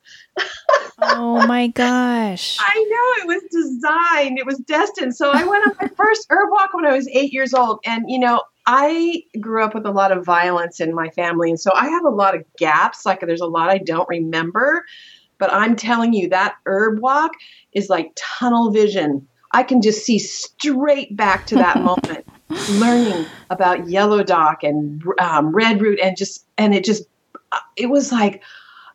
[1.00, 2.58] oh my gosh.
[2.60, 5.16] I know it was designed, it was destined.
[5.16, 7.80] So I went on my first herb walk when I was eight years old.
[7.84, 11.48] And, you know, I grew up with a lot of violence in my family.
[11.48, 13.06] And so I have a lot of gaps.
[13.06, 14.84] Like there's a lot I don't remember.
[15.38, 17.32] But I'm telling you, that herb walk
[17.72, 19.26] is like tunnel vision.
[19.52, 22.26] I can just see straight back to that moment,
[22.72, 27.04] learning about yellow dock and um, red root, and just, and it just,
[27.52, 28.42] uh, it was like,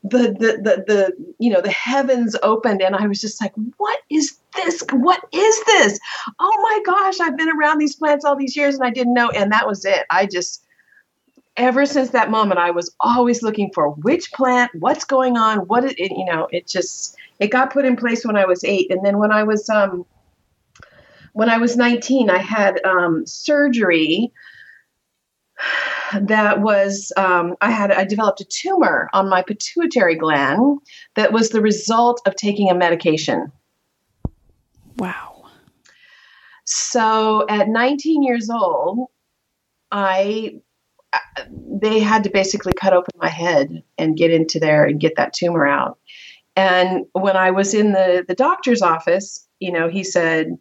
[0.04, 4.38] the, the the you know the heavens opened and I was just like, what is
[4.56, 4.84] this?
[4.92, 6.00] What is this?
[6.40, 9.30] Oh my gosh, I've been around these plants all these years and I didn't know.
[9.30, 10.06] And that was it.
[10.10, 10.66] I just
[11.56, 15.86] ever since that moment I was always looking for which plant, what's going on, what
[15.86, 18.92] it, you know, it just it got put in place when I was eight.
[18.92, 20.06] And then when I was um
[21.34, 24.32] when I was 19, I had um, surgery
[26.22, 30.80] that was um, I had I developed a tumor on my pituitary gland
[31.16, 33.52] that was the result of taking a medication.
[34.98, 35.46] Wow.
[36.66, 39.08] So at 19 years old,
[39.92, 40.62] I
[41.82, 45.34] they had to basically cut open my head and get into there and get that
[45.34, 46.00] tumor out.
[46.56, 50.58] And when I was in the the doctor's office, you know, he said,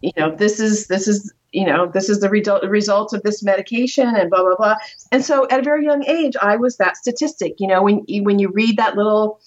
[0.00, 3.42] you know, this is this is you know, this is the result result of this
[3.42, 4.76] medication and blah blah blah.
[5.10, 7.54] And so at a very young age, I was that statistic.
[7.58, 9.40] You know, when you, when you read that little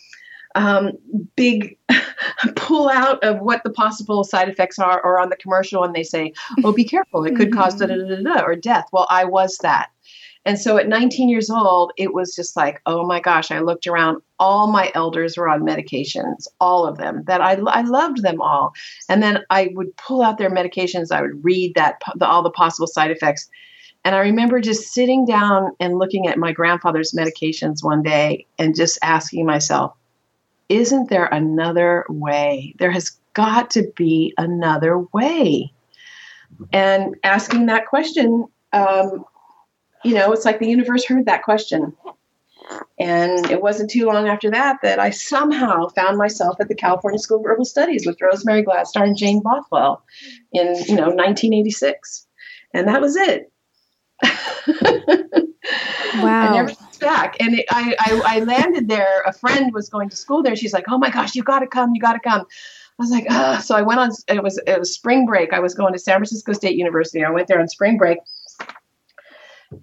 [0.54, 0.92] um,
[1.36, 1.78] big
[2.56, 6.04] pull out of what the possible side effects are, or on the commercial, and they
[6.04, 9.26] say, "Oh, be careful, it could cause da da da da or death." Well, I
[9.26, 9.90] was that.
[10.46, 13.88] And so at 19 years old, it was just like, oh my gosh, I looked
[13.88, 14.22] around.
[14.38, 18.74] All my elders were on medications, all of them, that I, I loved them all.
[19.10, 22.52] And then I would pull out their medications, I would read that, the, all the
[22.52, 23.50] possible side effects.
[24.04, 28.76] And I remember just sitting down and looking at my grandfather's medications one day and
[28.76, 29.96] just asking myself,
[30.70, 32.76] isn't there another way?
[32.78, 35.72] There has got to be another way.
[36.72, 39.26] And asking that question um,
[40.06, 41.94] you know, it's like the universe heard that question.
[43.00, 47.20] And it wasn't too long after that that I somehow found myself at the California
[47.20, 50.04] School of Herbal Studies with Rosemary Gladstar and Jane Bothwell
[50.52, 52.28] in, you know, 1986.
[52.74, 53.52] And that was it.
[56.22, 56.50] Wow.
[56.50, 57.36] I never back.
[57.40, 59.22] And it, I, I, I landed there.
[59.26, 60.56] A friend was going to school there.
[60.56, 61.94] She's like, oh my gosh, you got to come.
[61.94, 62.42] You got to come.
[62.42, 63.62] I was like, ah.
[63.64, 65.52] So I went on, it was, it was spring break.
[65.52, 67.24] I was going to San Francisco State University.
[67.24, 68.20] I went there on spring break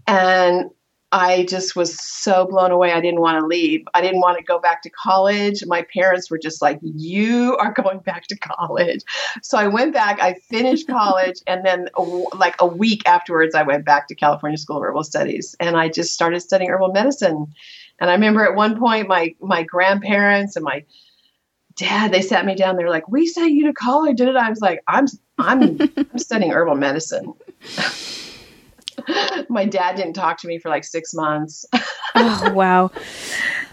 [0.06, 0.70] and
[1.12, 2.90] I just was so blown away.
[2.92, 3.84] I didn't want to leave.
[3.92, 5.62] I didn't want to go back to college.
[5.66, 9.02] My parents were just like, You are going back to college.
[9.42, 11.90] So I went back, I finished college, and then
[12.34, 15.90] like a week afterwards, I went back to California School of Herbal Studies and I
[15.90, 17.52] just started studying herbal medicine.
[18.00, 20.84] And I remember at one point, my, my grandparents and my
[21.76, 22.76] dad, they sat me down.
[22.76, 24.22] They're like, We sent you to college.
[24.22, 25.06] And I was like, I'm,
[25.36, 27.34] I'm, I'm studying herbal medicine.
[29.48, 31.64] my dad didn't talk to me for like six months.
[32.14, 32.90] oh wow!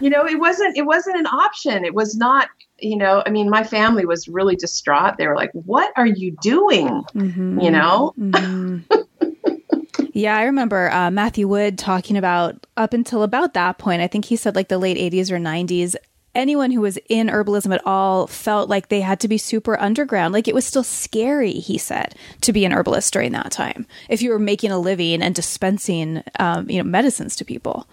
[0.00, 1.84] You know, it wasn't it wasn't an option.
[1.84, 2.48] It was not
[2.82, 5.16] you know, I mean, my family was really distraught.
[5.18, 7.60] They were like, "What are you doing?" Mm-hmm.
[7.60, 8.14] You know.
[8.18, 9.98] Mm-hmm.
[10.12, 14.02] yeah, I remember uh, Matthew Wood talking about up until about that point.
[14.02, 15.94] I think he said like the late '80s or '90s.
[16.34, 20.32] Anyone who was in herbalism at all felt like they had to be super underground.
[20.32, 23.86] Like it was still scary, he said, to be an herbalist during that time.
[24.08, 27.88] If you were making a living and dispensing, um, you know, medicines to people.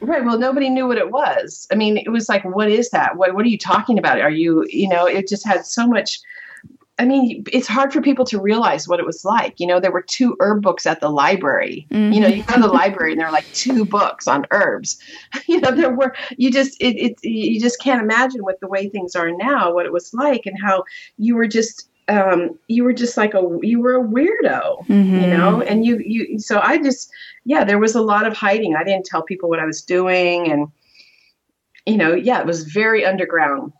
[0.00, 0.24] Right.
[0.24, 1.66] Well, nobody knew what it was.
[1.72, 3.16] I mean, it was like, what is that?
[3.16, 4.20] What What are you talking about?
[4.20, 6.20] Are you, you know, it just had so much.
[6.98, 9.60] I mean, it's hard for people to realize what it was like.
[9.60, 11.86] You know, there were two herb books at the library.
[11.90, 12.12] Mm-hmm.
[12.12, 14.96] You know, you go to the library and there are like two books on herbs.
[15.46, 18.88] you know, there were you just it, it you just can't imagine what the way
[18.88, 20.84] things are now what it was like and how
[21.18, 25.20] you were just um, you were just like a you were a weirdo, mm-hmm.
[25.20, 27.10] you know, and you you so I just
[27.44, 28.76] yeah, there was a lot of hiding.
[28.76, 30.68] I didn't tell people what I was doing, and
[31.84, 33.72] you know, yeah, it was very underground.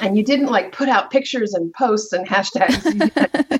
[0.00, 2.84] And you didn't like put out pictures and posts and hashtags.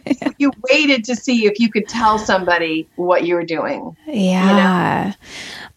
[0.21, 0.31] yeah.
[0.39, 3.97] You waited to see if you could tell somebody what you were doing.
[4.07, 4.51] Yeah.
[4.51, 5.15] You know?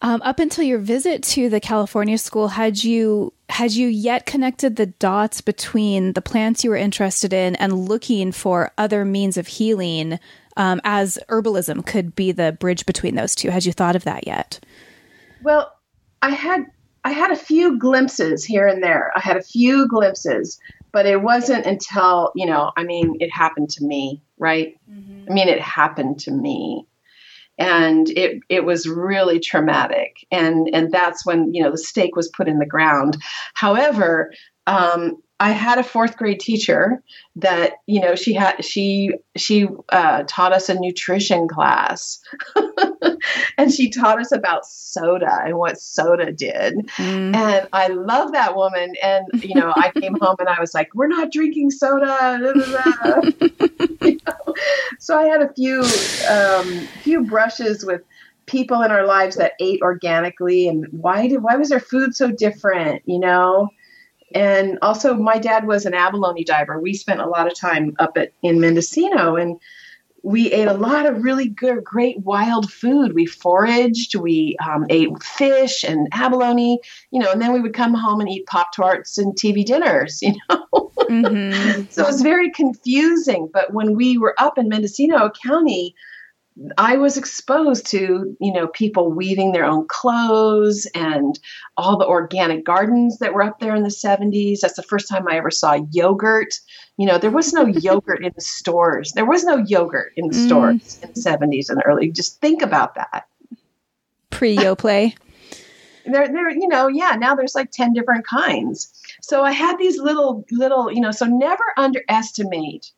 [0.02, 4.76] Um, up until your visit to the California school, had you had you yet connected
[4.76, 9.46] the dots between the plants you were interested in and looking for other means of
[9.46, 10.20] healing,
[10.56, 13.50] um, as herbalism could be the bridge between those two?
[13.50, 14.60] Had you thought of that yet?
[15.42, 15.72] Well,
[16.20, 16.66] I had
[17.04, 19.12] I had a few glimpses here and there.
[19.14, 20.58] I had a few glimpses,
[20.92, 22.72] but it wasn't until you know.
[22.76, 24.76] I mean, it happened to me, right?
[24.90, 25.30] Mm-hmm.
[25.30, 26.86] I mean, it happened to me
[27.58, 32.28] and it it was really traumatic and and that's when you know the stake was
[32.28, 33.16] put in the ground
[33.54, 34.32] however
[34.68, 37.02] um, I had a fourth grade teacher
[37.36, 42.20] that you know she had she she uh, taught us a nutrition class,
[43.58, 47.36] and she taught us about soda and what soda did, mm.
[47.36, 48.94] and I love that woman.
[49.00, 52.40] And you know, I came home and I was like, "We're not drinking soda."
[54.02, 54.54] you know?
[54.98, 55.82] So I had a few
[56.28, 58.02] um, few brushes with
[58.46, 62.32] people in our lives that ate organically, and why did why was their food so
[62.32, 63.02] different?
[63.06, 63.70] You know
[64.34, 66.80] and also my dad was an abalone diver.
[66.80, 69.58] We spent a lot of time up at in Mendocino and
[70.22, 73.14] we ate a lot of really good, great wild food.
[73.14, 77.94] We foraged, we um, ate fish and abalone, you know, and then we would come
[77.94, 80.92] home and eat Pop Tarts and TV dinners, you know.
[80.98, 81.84] Mm-hmm.
[81.90, 83.48] so it was very confusing.
[83.52, 85.94] But when we were up in Mendocino County,
[86.76, 91.38] I was exposed to, you know, people weaving their own clothes and
[91.76, 94.60] all the organic gardens that were up there in the 70s.
[94.60, 96.58] That's the first time I ever saw yogurt.
[96.96, 99.12] You know, there was no yogurt in the stores.
[99.12, 100.46] There was no yogurt in the mm.
[100.46, 102.10] stores in the 70s and early.
[102.10, 103.26] Just think about that.
[104.30, 105.16] Pre Yoplait.
[106.06, 108.92] there, there, you know, yeah, now there's like 10 different kinds.
[109.22, 112.90] So I had these little, little, you know, so never underestimate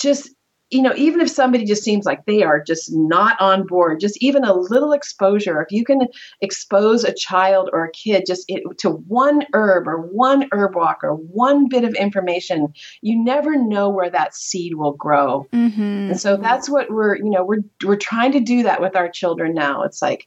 [0.00, 0.30] just
[0.70, 4.22] you know, even if somebody just seems like they are just not on board, just
[4.22, 6.08] even a little exposure, if you can
[6.42, 11.14] expose a child or a kid just to one herb or one herb walk or
[11.14, 12.68] one bit of information,
[13.00, 15.46] you never know where that seed will grow.
[15.52, 16.10] Mm-hmm.
[16.10, 19.08] And so that's what we're, you know, we're we're trying to do that with our
[19.08, 19.84] children now.
[19.84, 20.26] It's like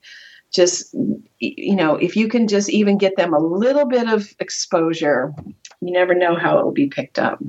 [0.51, 0.95] just
[1.39, 5.33] you know, if you can just even get them a little bit of exposure,
[5.81, 7.41] you never know how it will be picked up.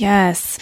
[0.00, 0.58] Yes.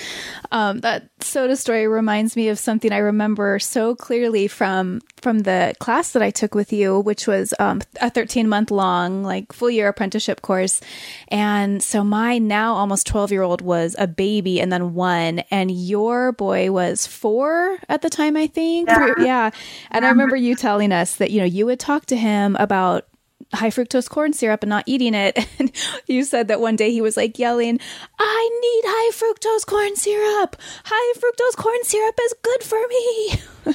[0.52, 5.74] Um, that soda story reminds me of something I remember so clearly from from the
[5.80, 9.70] class that I took with you, which was um, a 13 month long, like full
[9.70, 10.80] year apprenticeship course.
[11.28, 15.70] And so my now almost 12 year old was a baby and then one, and
[15.70, 18.88] your boy was four at the time, I think.
[18.88, 19.14] Yeah.
[19.18, 19.50] yeah.
[19.90, 23.06] And I remember you telling us that, you know, you would talk to him about
[23.54, 25.38] high fructose corn syrup and not eating it.
[25.58, 25.70] And
[26.06, 27.78] you said that one day he was like yelling,
[28.18, 30.56] I need high fructose corn syrup.
[30.84, 33.40] High fructose corn syrup is good for me.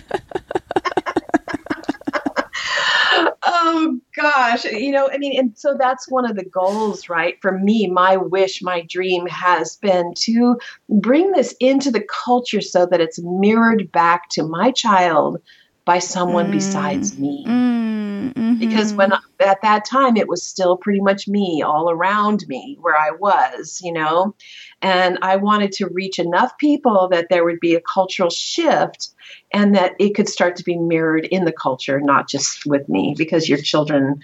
[3.44, 7.58] oh gosh you know i mean and so that's one of the goals right for
[7.58, 10.58] me my wish my dream has been to
[10.90, 15.42] bring this into the culture so that it's mirrored back to my child
[15.86, 16.52] by someone mm.
[16.52, 17.46] besides me.
[17.48, 18.56] Mm, mm-hmm.
[18.56, 22.98] Because when at that time it was still pretty much me all around me where
[22.98, 24.36] I was, you know,
[24.82, 29.10] and I wanted to reach enough people that there would be a cultural shift
[29.52, 33.16] and that it could start to be mirrored in the culture, not just with me,
[33.18, 34.22] because your children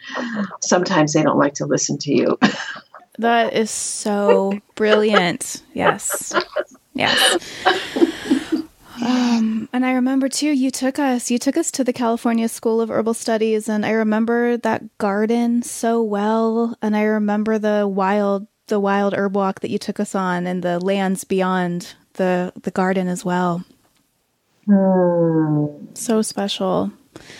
[0.61, 2.37] sometimes they don't like to listen to you.
[3.17, 5.61] that is so brilliant.
[5.73, 6.33] Yes.
[6.93, 7.37] Yes.
[9.05, 12.81] Um, and I remember too, you took us, you took us to the California School
[12.81, 18.47] of Herbal Studies, and I remember that garden so well, and I remember the wild
[18.67, 22.71] the wild herb walk that you took us on and the lands beyond the the
[22.71, 23.63] garden as well.
[24.65, 25.67] Hmm.
[25.93, 26.91] So special.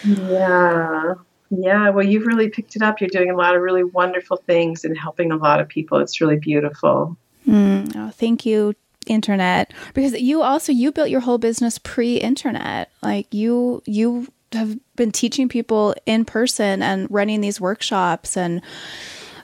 [0.04, 1.16] Yeah.
[1.52, 3.00] Yeah, well, you've really picked it up.
[3.00, 6.00] You're doing a lot of really wonderful things and helping a lot of people.
[6.00, 7.18] It's really beautiful.
[7.48, 8.74] Mm, oh, thank you,
[9.06, 12.92] internet, because you also you built your whole business pre-internet.
[13.02, 18.62] Like you you have been teaching people in person and running these workshops and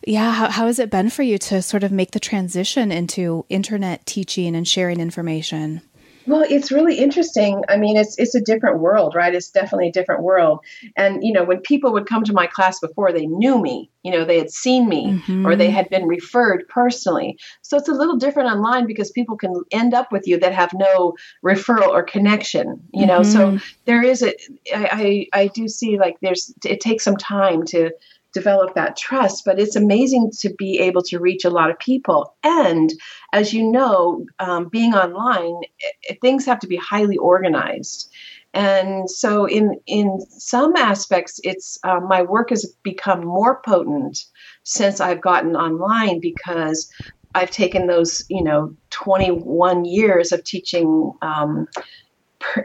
[0.06, 3.46] yeah how, how has it been for you to sort of make the transition into
[3.50, 5.82] internet teaching and sharing information
[6.26, 7.64] well, it's really interesting.
[7.70, 9.34] I mean, it's it's a different world, right?
[9.34, 10.60] It's definitely a different world.
[10.96, 13.90] And you know, when people would come to my class before, they knew me.
[14.04, 15.46] You know, they had seen me mm-hmm.
[15.46, 17.38] or they had been referred personally.
[17.62, 20.72] So it's a little different online because people can end up with you that have
[20.74, 21.14] no
[21.46, 22.82] referral or connection.
[22.94, 23.58] You know, mm-hmm.
[23.58, 24.34] so there is a.
[24.74, 27.92] I, I I do see like there's it takes some time to
[28.34, 29.44] develop that trust.
[29.46, 32.36] But it's amazing to be able to reach a lot of people.
[32.44, 32.92] And
[33.34, 35.62] as you know, um, being online,
[36.04, 38.12] it, things have to be highly organized.
[38.54, 44.26] And so, in in some aspects, it's uh, my work has become more potent
[44.64, 46.92] since I've gotten online because
[47.34, 51.68] I've taken those, you know, 21 years of teaching um,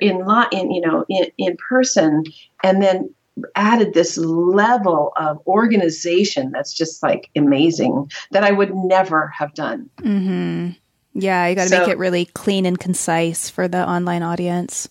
[0.01, 2.25] in in you know in, in person,
[2.65, 3.15] and then
[3.55, 9.91] added this level of organization that's just like amazing that I would never have done.
[9.99, 10.71] Mm-hmm.
[11.19, 14.89] Yeah, you got to so, make it really clean and concise for the online audience,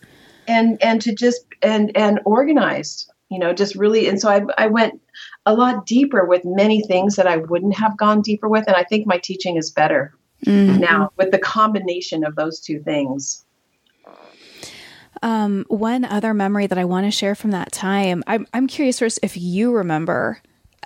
[0.48, 3.12] and and to just and and organized.
[3.30, 4.08] You know, just really.
[4.08, 5.02] And so I I went
[5.46, 8.84] a lot deeper with many things that I wouldn't have gone deeper with, and I
[8.84, 10.16] think my teaching is better
[10.46, 10.80] mm-hmm.
[10.80, 13.46] now with the combination of those two things.
[15.22, 19.00] Um, one other memory that I want to share from that time, I'm, I'm curious
[19.00, 20.42] first if you remember.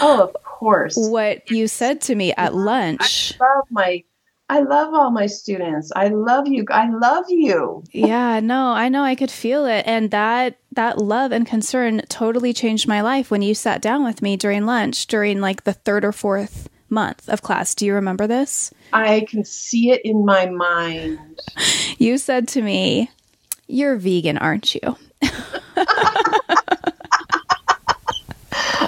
[0.00, 0.94] oh, of course.
[0.96, 3.34] What you said to me at lunch.
[3.40, 4.04] I love my
[4.48, 5.90] I love all my students.
[5.96, 6.66] I love you.
[6.70, 7.84] I love you.
[7.90, 12.52] yeah, no, I know I could feel it and that that love and concern totally
[12.52, 16.04] changed my life when you sat down with me during lunch during like the third
[16.04, 17.74] or fourth month of class.
[17.74, 18.74] Do you remember this?
[18.92, 21.18] I can see it in my mind.
[21.96, 23.10] You said to me,
[23.72, 24.96] you're vegan, aren't you?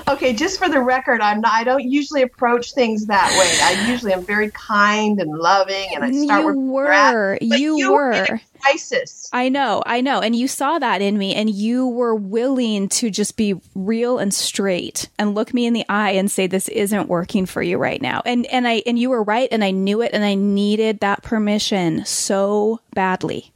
[0.08, 1.52] okay, just for the record, I'm not.
[1.52, 3.58] I don't usually approach things that way.
[3.62, 7.74] I usually am very kind and loving, and I mm, start you with were you,
[7.74, 9.28] were you were crisis.
[9.32, 13.10] I know, I know, and you saw that in me, and you were willing to
[13.10, 17.08] just be real and straight and look me in the eye and say this isn't
[17.08, 18.22] working for you right now.
[18.24, 21.22] And and I and you were right, and I knew it, and I needed that
[21.22, 23.52] permission so badly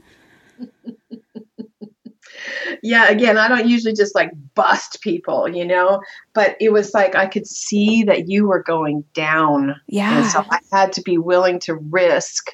[2.82, 6.00] yeah, again, I don't usually just like bust people, you know,
[6.34, 9.76] but it was like I could see that you were going down.
[9.86, 10.18] Yeah.
[10.18, 12.50] And so I had to be willing to risk,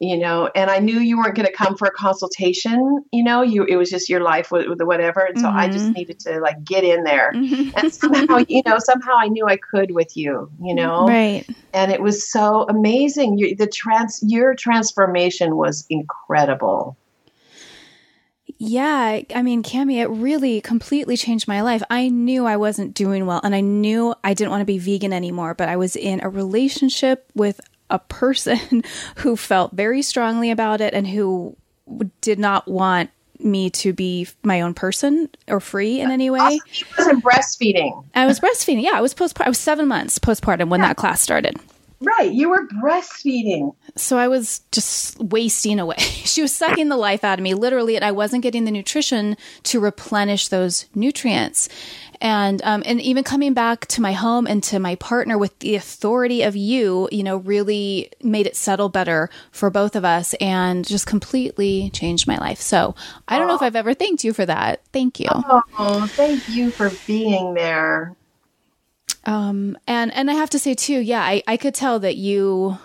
[0.00, 3.42] you know, and I knew you weren't going to come for a consultation, you know,
[3.42, 5.20] you it was just your life with, with whatever.
[5.20, 5.56] And so mm-hmm.
[5.56, 5.92] I just mm-hmm.
[5.92, 7.32] needed to like get in there.
[7.32, 7.70] Mm-hmm.
[7.76, 11.06] And somehow, you know, somehow I knew I could with you, you know.
[11.06, 11.46] Right.
[11.72, 13.38] And it was so amazing.
[13.38, 16.96] You, the trans your transformation was incredible.
[18.64, 21.82] Yeah, I mean, Kami, it really completely changed my life.
[21.90, 25.12] I knew I wasn't doing well and I knew I didn't want to be vegan
[25.12, 27.60] anymore, but I was in a relationship with
[27.90, 28.84] a person
[29.16, 31.56] who felt very strongly about it and who
[32.20, 33.10] did not want
[33.40, 36.38] me to be my own person or free in any way.
[36.38, 38.04] Also, he wasn't breastfeeding.
[38.14, 38.84] I was breastfeeding.
[38.84, 39.46] Yeah, I was postpartum.
[39.46, 40.86] I was seven months postpartum when yeah.
[40.86, 41.56] that class started.
[42.02, 42.32] Right.
[42.32, 43.74] You were breastfeeding.
[43.96, 45.96] So I was just wasting away.
[45.98, 49.36] she was sucking the life out of me, literally, and I wasn't getting the nutrition
[49.64, 51.68] to replenish those nutrients.
[52.20, 55.74] And um, and even coming back to my home and to my partner with the
[55.74, 60.86] authority of you, you know, really made it settle better for both of us and
[60.86, 62.60] just completely changed my life.
[62.60, 62.94] So
[63.26, 63.48] I don't oh.
[63.48, 64.82] know if I've ever thanked you for that.
[64.92, 65.30] Thank you.
[65.32, 68.14] Oh, thank you for being there.
[69.24, 72.78] Um, and and I have to say too, yeah, I, I could tell that you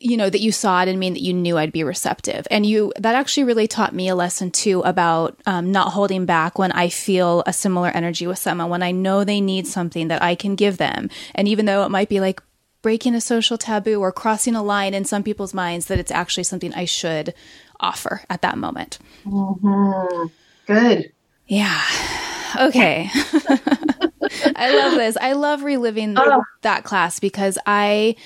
[0.00, 2.66] you know that you saw it and mean that you knew I'd be receptive, and
[2.66, 6.72] you that actually really taught me a lesson too about um, not holding back when
[6.72, 10.34] I feel a similar energy with someone when I know they need something that I
[10.34, 12.42] can give them, and even though it might be like
[12.82, 16.44] breaking a social taboo or crossing a line in some people's minds, that it's actually
[16.44, 17.34] something I should
[17.80, 18.98] offer at that moment.
[19.24, 20.26] Mm-hmm.
[20.66, 21.12] Good.
[21.46, 21.82] Yeah.
[22.60, 23.10] Okay.
[24.56, 25.16] I love this.
[25.20, 26.42] I love reliving oh.
[26.62, 28.16] that class because I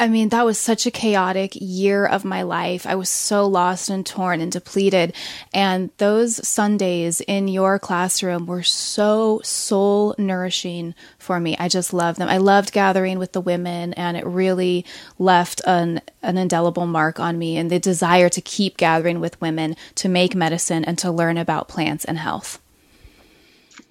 [0.00, 2.86] I mean, that was such a chaotic year of my life.
[2.86, 5.12] I was so lost and torn and depleted.
[5.52, 11.56] And those Sundays in your classroom were so soul nourishing for me.
[11.58, 12.28] I just loved them.
[12.28, 14.84] I loved gathering with the women, and it really
[15.18, 19.74] left an, an indelible mark on me and the desire to keep gathering with women
[19.96, 22.60] to make medicine and to learn about plants and health.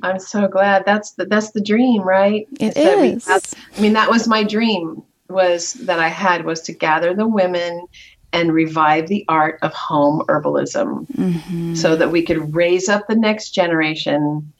[0.01, 0.83] I'm so glad.
[0.85, 2.47] That's the that's the dream, right?
[2.59, 3.25] It is.
[3.27, 7.27] Have, I mean, that was my dream was that I had was to gather the
[7.27, 7.87] women
[8.33, 11.75] and revive the art of home herbalism mm-hmm.
[11.75, 14.53] so that we could raise up the next generation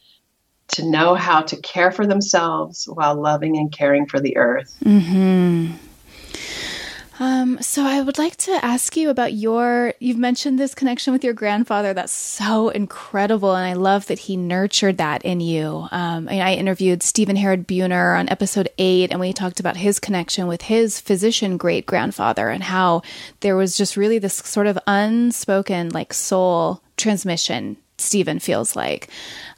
[0.70, 4.76] to know how to care for themselves while loving and caring for the earth.
[4.84, 5.74] Mm-hmm.
[7.20, 9.94] Um, so I would like to ask you about your.
[10.00, 11.94] You've mentioned this connection with your grandfather.
[11.94, 15.88] That's so incredible, and I love that he nurtured that in you.
[15.92, 20.00] Um, I, I interviewed Stephen Harrod Buhner on episode eight, and we talked about his
[20.00, 23.02] connection with his physician great grandfather and how
[23.40, 29.10] there was just really this sort of unspoken like soul transmission Stephen feels like.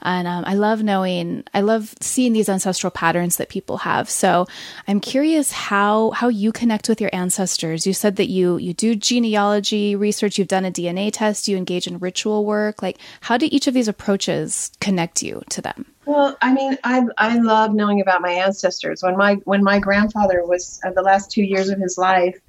[0.01, 4.09] And um, I love knowing, I love seeing these ancestral patterns that people have.
[4.09, 4.47] So
[4.87, 7.85] I'm curious how how you connect with your ancestors.
[7.85, 11.87] You said that you you do genealogy research, you've done a DNA test, you engage
[11.87, 12.81] in ritual work.
[12.81, 15.85] Like, how do each of these approaches connect you to them?
[16.05, 19.03] Well, I mean, I I love knowing about my ancestors.
[19.03, 22.39] When my when my grandfather was uh, the last two years of his life,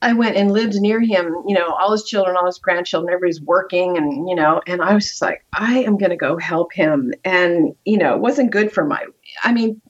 [0.00, 3.40] I went and lived near him, you know, all his children, all his grandchildren, everybody's
[3.40, 6.72] working and, you know, and I was just like, I am going to go help
[6.72, 7.12] him.
[7.24, 9.04] And, you know, it wasn't good for my,
[9.42, 9.80] I mean,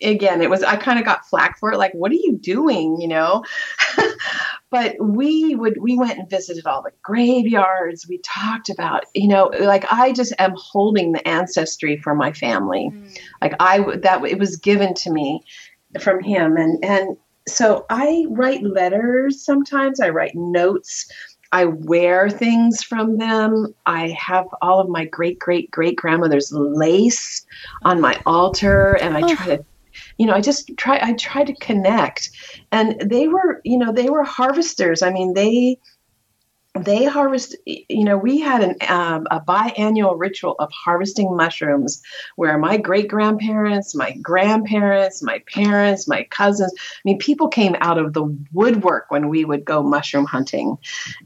[0.00, 1.78] again, it was, I kind of got flack for it.
[1.78, 3.00] Like, what are you doing?
[3.00, 3.44] You know,
[4.70, 8.06] but we would, we went and visited all the graveyards.
[8.08, 12.90] We talked about, you know, like I just am holding the ancestry for my family.
[12.92, 13.18] Mm.
[13.42, 15.42] Like I, would that it was given to me
[15.98, 16.56] from him.
[16.56, 17.16] And, and,
[17.46, 21.10] so I write letters sometimes, I write notes.
[21.52, 23.72] I wear things from them.
[23.86, 27.46] I have all of my great great great grandmother's lace
[27.84, 29.34] on my altar, and I oh.
[29.36, 29.64] try to,
[30.18, 30.98] you know, I just try.
[31.00, 32.30] I try to connect,
[32.72, 35.00] and they were, you know, they were harvesters.
[35.00, 35.78] I mean, they
[36.74, 42.02] they harvest you know we had an, um, a biannual ritual of harvesting mushrooms
[42.34, 47.96] where my great grandparents my grandparents my parents my cousins i mean people came out
[47.96, 50.76] of the woodwork when we would go mushroom hunting.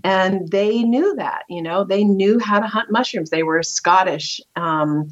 [0.05, 3.31] And they knew that you know they knew how to hunt mushrooms.
[3.31, 5.11] They were scottish um,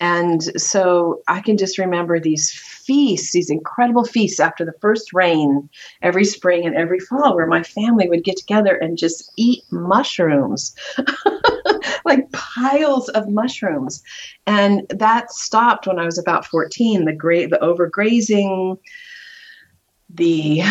[0.00, 2.50] and so I can just remember these
[2.88, 5.68] feasts, these incredible feasts after the first rain
[6.00, 10.74] every spring and every fall, where my family would get together and just eat mushrooms,
[12.06, 14.02] like piles of mushrooms.
[14.46, 17.04] And that stopped when I was about 14.
[17.04, 18.78] The great, the overgrazing,
[20.14, 20.62] the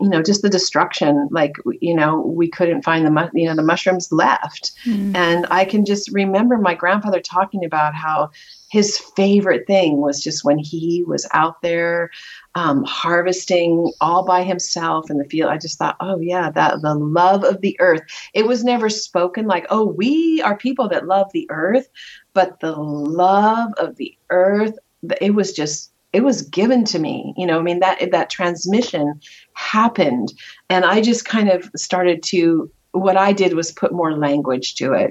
[0.00, 3.62] you know just the destruction like you know we couldn't find the you know the
[3.62, 5.14] mushrooms left mm.
[5.14, 8.28] and i can just remember my grandfather talking about how
[8.72, 12.10] his favorite thing was just when he was out there
[12.54, 15.50] um, harvesting all by himself in the field.
[15.50, 18.00] I just thought, oh yeah, that the love of the earth.
[18.32, 21.90] It was never spoken like, oh, we are people that love the earth,
[22.32, 24.78] but the love of the earth.
[25.20, 29.18] It was just it was given to me you know i mean that that transmission
[29.54, 30.30] happened
[30.68, 34.92] and i just kind of started to what i did was put more language to
[34.92, 35.10] it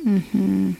[0.00, 0.74] hmm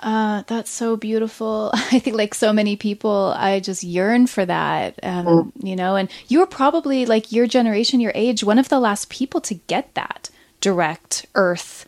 [0.00, 1.70] uh, that's so beautiful.
[1.74, 4.98] I think, like so many people, I just yearn for that.
[5.02, 5.52] Um, mm.
[5.62, 9.10] You know, and you were probably like your generation, your age, one of the last
[9.10, 10.30] people to get that
[10.60, 11.86] direct Earth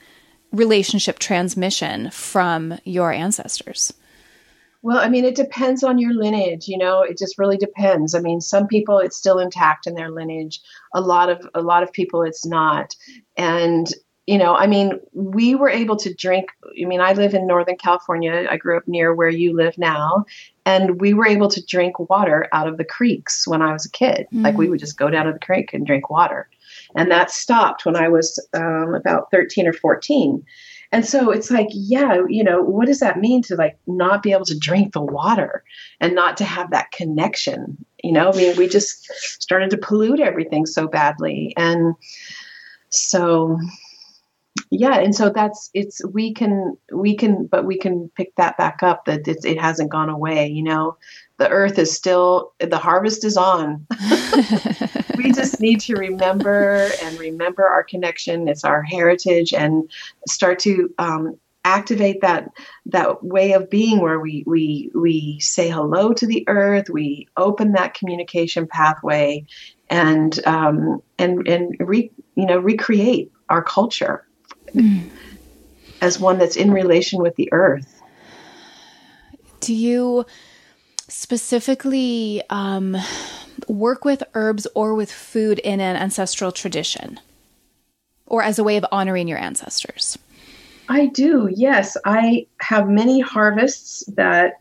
[0.52, 3.92] relationship transmission from your ancestors.
[4.82, 6.66] Well, I mean, it depends on your lineage.
[6.66, 8.14] You know, it just really depends.
[8.14, 10.60] I mean, some people it's still intact in their lineage.
[10.92, 12.94] A lot of a lot of people it's not.
[13.36, 13.86] And
[14.26, 16.50] you know, I mean, we were able to drink.
[16.80, 18.46] I mean, I live in Northern California.
[18.48, 20.24] I grew up near where you live now.
[20.64, 23.90] And we were able to drink water out of the creeks when I was a
[23.90, 24.26] kid.
[24.26, 24.44] Mm-hmm.
[24.44, 26.48] Like we would just go down to the creek and drink water.
[26.94, 30.44] And that stopped when I was um, about 13 or 14.
[30.92, 34.32] And so it's like, yeah, you know, what does that mean to like not be
[34.32, 35.64] able to drink the water
[36.00, 37.82] and not to have that connection?
[38.04, 39.10] You know, I mean, we just
[39.40, 41.54] started to pollute everything so badly.
[41.56, 41.94] And
[42.90, 43.58] so
[44.72, 48.82] yeah and so that's it's we can we can but we can pick that back
[48.82, 50.96] up that it, it hasn't gone away you know?
[51.38, 53.86] The earth is still the harvest is on.
[55.16, 59.90] We just need to remember and remember our connection it's our heritage and
[60.26, 62.50] start to um, activate that
[62.86, 67.72] that way of being where we we we say hello to the earth we open
[67.72, 69.44] that communication pathway
[69.90, 74.24] and um, and and re, you know recreate our culture
[74.74, 75.08] mm.
[76.00, 78.02] as one that's in relation with the earth
[79.60, 80.26] do you
[81.08, 82.96] specifically um,
[83.68, 87.20] work with herbs or with food in an ancestral tradition
[88.26, 90.18] or as a way of honoring your ancestors
[90.88, 91.48] I do.
[91.50, 94.60] Yes, I have many harvests that,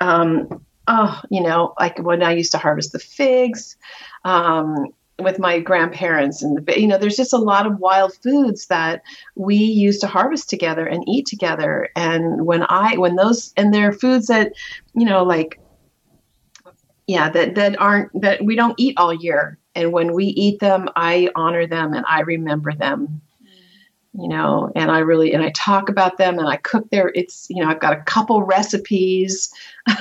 [0.00, 3.76] um, oh, you know, like when I used to harvest the figs
[4.24, 4.88] um,
[5.20, 9.02] with my grandparents, and you know, there's just a lot of wild foods that
[9.36, 11.88] we used to harvest together and eat together.
[11.94, 14.52] And when I, when those, and they're foods that,
[14.94, 15.60] you know, like,
[17.06, 19.58] yeah, that that aren't that we don't eat all year.
[19.74, 23.20] And when we eat them, I honor them and I remember them
[24.16, 27.46] you know and i really and i talk about them and i cook their it's
[27.50, 29.52] you know i've got a couple recipes.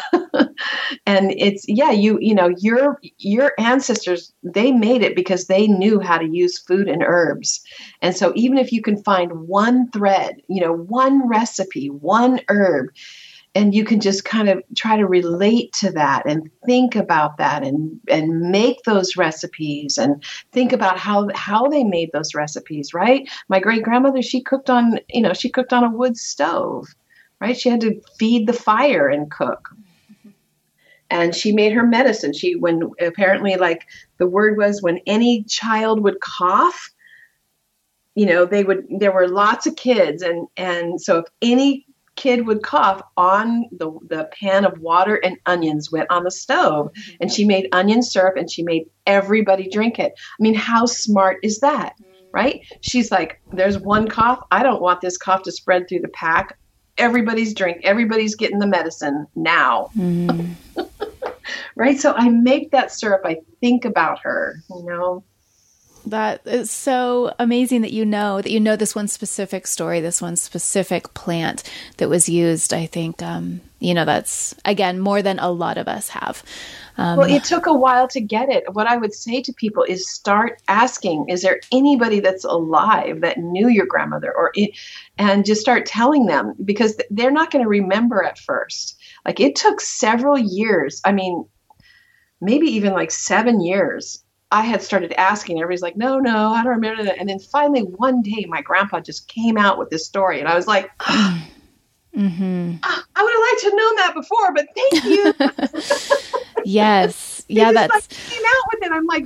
[1.06, 6.00] And it's yeah you you know your your ancestors they made it because they knew
[6.00, 7.62] how to use food and herbs.
[8.02, 12.90] And so even if you can find one thread you know one recipe one herb
[13.56, 17.64] and you can just kind of try to relate to that and think about that
[17.64, 23.30] and and make those recipes and think about how how they made those recipes right?
[23.50, 26.88] My great grandmother she cooked on you know she cooked on a wood stove
[27.44, 27.60] right?
[27.60, 29.70] She had to feed the fire and cook.
[31.10, 32.32] And she made her medicine.
[32.34, 33.86] She when apparently like
[34.18, 36.90] the word was when any child would cough
[38.16, 40.24] you know they would there were lots of kids.
[40.24, 41.86] And and so if any
[42.16, 46.92] kid would cough on the, the pan of water and onions went on the stove.
[47.20, 50.14] And she made onion syrup and she made everybody drink it.
[50.16, 51.96] I mean how smart is that
[52.34, 52.62] right?
[52.82, 54.44] She's like there's one cough.
[54.52, 56.58] I don't want this cough to spread through the pack.
[56.98, 59.90] Everybody's drink everybody's getting the medicine now.
[59.98, 60.56] Mm.
[61.76, 62.00] right?
[62.00, 65.24] So i make that syrup i think about her you know
[66.06, 70.22] that is so amazing that you know that you know this one specific story, this
[70.22, 71.64] one specific plant
[71.98, 72.74] that was used.
[72.74, 76.44] I think um, you know that's again more than a lot of us have.
[76.98, 78.66] Um, well, it took a while to get it.
[78.74, 83.38] What I would say to people is start asking: Is there anybody that's alive that
[83.38, 84.78] knew your grandmother, or it,
[85.18, 88.98] and just start telling them because they're not going to remember at first.
[89.26, 91.02] Like it took several years.
[91.06, 91.46] I mean,
[92.42, 94.24] maybe even like seven years
[94.54, 95.58] I had started asking.
[95.58, 97.18] Everybody's like, no, no, I don't remember that.
[97.18, 100.56] And then finally, one day, my grandpa just came out with this story, and I
[100.56, 102.76] was like, mm-hmm.
[102.84, 106.32] Ah, I would have liked to have known that before, but thank you.
[106.66, 108.92] yes, yeah, that's like, came out with it.
[108.92, 109.26] I'm like,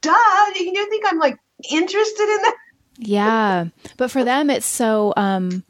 [0.00, 0.58] duh.
[0.58, 1.38] You don't think I'm like
[1.70, 2.56] interested in that?
[2.98, 3.66] yeah,
[3.98, 5.12] but for them, it's so.
[5.18, 5.64] um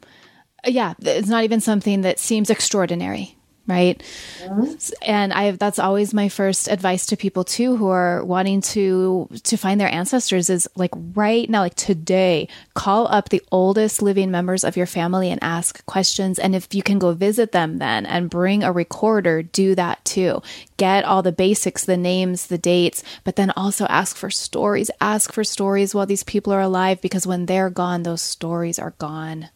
[0.65, 3.37] yeah, it's not even something that seems extraordinary
[3.67, 4.03] right?
[4.43, 4.93] Mm-hmm.
[5.03, 9.57] and i that's always my first advice to people too who are wanting to to
[9.57, 14.63] find their ancestors is like right now like today call up the oldest living members
[14.63, 16.39] of your family and ask questions.
[16.39, 20.41] And if you can go visit them then and bring a recorder do that too.
[20.77, 24.89] Get all the basics the names the dates but then also ask for stories.
[24.99, 28.93] Ask for stories while these people are alive because when they're gone those stories are
[28.97, 29.49] gone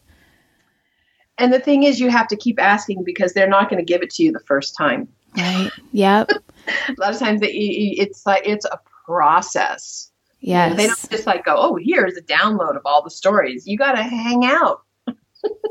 [1.38, 4.02] and the thing is, you have to keep asking because they're not going to give
[4.02, 5.08] it to you the first time.
[5.36, 5.70] Right.
[5.92, 6.30] Yep.
[6.88, 10.10] a lot of times it's like it's a process.
[10.40, 10.70] Yes.
[10.70, 13.66] You know, they don't just like go, oh, here's a download of all the stories.
[13.66, 14.82] You got to hang out.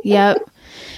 [0.04, 0.50] Yep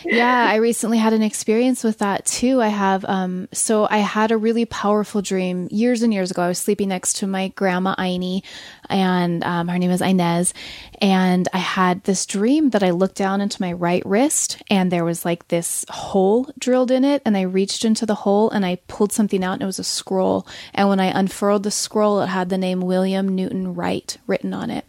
[0.05, 2.61] yeah, I recently had an experience with that too.
[2.61, 6.41] I have, um, so I had a really powerful dream years and years ago.
[6.41, 8.43] I was sleeping next to my grandma Aini,
[8.89, 10.53] and um, her name is Inez.
[11.01, 15.05] And I had this dream that I looked down into my right wrist, and there
[15.05, 17.21] was like this hole drilled in it.
[17.25, 19.83] And I reached into the hole and I pulled something out, and it was a
[19.83, 20.47] scroll.
[20.73, 24.69] And when I unfurled the scroll, it had the name William Newton Wright written on
[24.69, 24.85] it.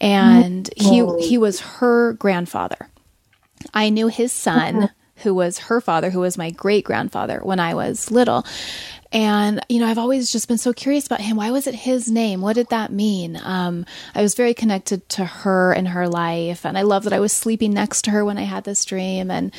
[0.00, 2.88] And he he was her grandfather.
[3.74, 7.74] I knew his son, who was her father, who was my great grandfather when I
[7.74, 8.44] was little.
[9.12, 11.36] And, you know, I've always just been so curious about him.
[11.36, 12.40] Why was it his name?
[12.40, 13.38] What did that mean?
[13.42, 16.64] Um, I was very connected to her and her life.
[16.64, 19.30] And I love that I was sleeping next to her when I had this dream.
[19.30, 19.52] And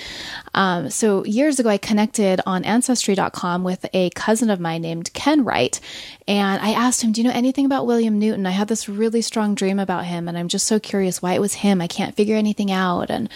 [0.56, 5.44] um, so years ago, I connected on Ancestry.com with a cousin of mine named Ken
[5.44, 5.80] Wright.
[6.28, 8.48] And I asked him, Do you know anything about William Newton?
[8.48, 10.28] I had this really strong dream about him.
[10.28, 11.80] And I'm just so curious why it was him.
[11.80, 13.12] I can't figure anything out.
[13.12, 13.30] And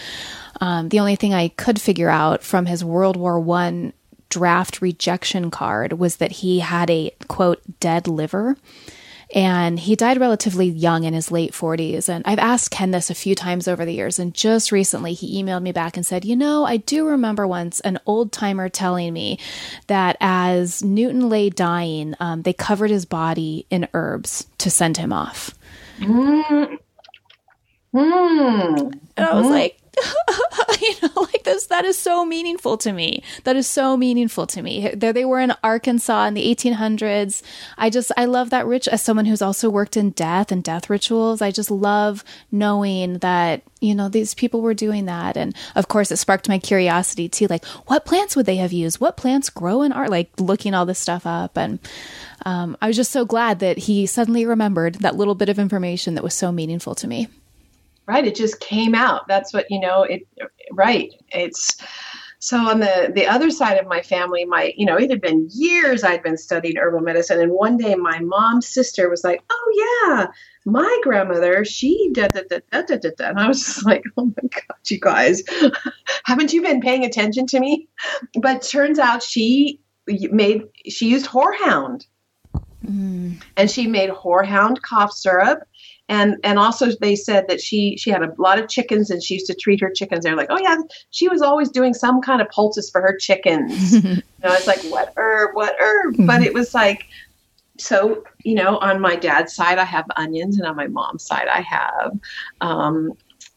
[0.60, 3.92] um, the only thing I could figure out from his World War One
[4.28, 8.56] draft rejection card was that he had a quote dead liver
[9.34, 12.08] And he died relatively young in his late 40s.
[12.08, 14.18] And I've asked Ken this a few times over the years.
[14.18, 17.80] And just recently, he emailed me back and said, You know, I do remember once
[17.80, 19.38] an old timer telling me
[19.86, 25.12] that as Newton lay dying, um, they covered his body in herbs to send him
[25.12, 25.54] off.
[25.98, 26.78] Mm.
[27.94, 28.92] Mm.
[29.16, 29.52] And I was mm-hmm.
[29.52, 29.78] like,
[30.80, 33.22] you know, like this, that is so meaningful to me.
[33.44, 34.90] That is so meaningful to me.
[34.94, 37.42] There they were in Arkansas in the 1800s.
[37.76, 40.90] I just, I love that rich, as someone who's also worked in death and death
[40.90, 45.36] rituals, I just love knowing that, you know, these people were doing that.
[45.36, 47.46] And of course, it sparked my curiosity too.
[47.46, 49.00] Like, what plants would they have used?
[49.00, 50.10] What plants grow in art?
[50.10, 51.56] Like, looking all this stuff up.
[51.56, 51.78] And
[52.44, 56.14] um, I was just so glad that he suddenly remembered that little bit of information
[56.14, 57.28] that was so meaningful to me
[58.08, 60.26] right it just came out that's what you know it
[60.72, 61.76] right it's
[62.40, 65.48] so on the the other side of my family my you know it had been
[65.52, 70.06] years i'd been studying herbal medicine and one day my mom's sister was like oh
[70.08, 70.26] yeah
[70.64, 73.28] my grandmother she da da da da da da, da.
[73.28, 75.42] and i was just like oh my god you guys
[76.24, 77.88] haven't you been paying attention to me
[78.40, 79.80] but turns out she
[80.30, 82.06] made she used horehound
[82.86, 83.42] mm.
[83.56, 85.66] and she made horehound cough syrup
[86.08, 89.34] and and also they said that she she had a lot of chickens and she
[89.34, 90.24] used to treat her chickens.
[90.24, 90.76] They're like oh yeah
[91.10, 94.04] she was always doing some kind of poultice for her chickens.
[94.04, 96.14] You know it's like what herb what herb?
[96.14, 96.26] Mm-hmm.
[96.26, 97.06] but it was like
[97.76, 101.46] so you know on my dad's side i have onions and on my mom's side
[101.48, 102.12] i have
[102.60, 103.12] um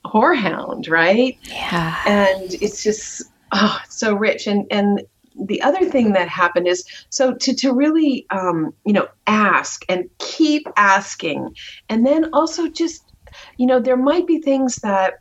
[0.05, 1.37] horehound right?
[1.43, 1.95] Yeah.
[2.05, 4.47] And it's just oh it's so rich.
[4.47, 5.01] And and
[5.35, 10.09] the other thing that happened is so to, to really um, you know ask and
[10.19, 11.55] keep asking
[11.89, 13.13] and then also just
[13.57, 15.15] you know there might be things that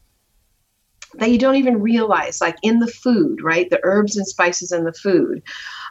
[1.14, 3.68] that you don't even realize like in the food right?
[3.68, 5.42] The herbs and spices in the food.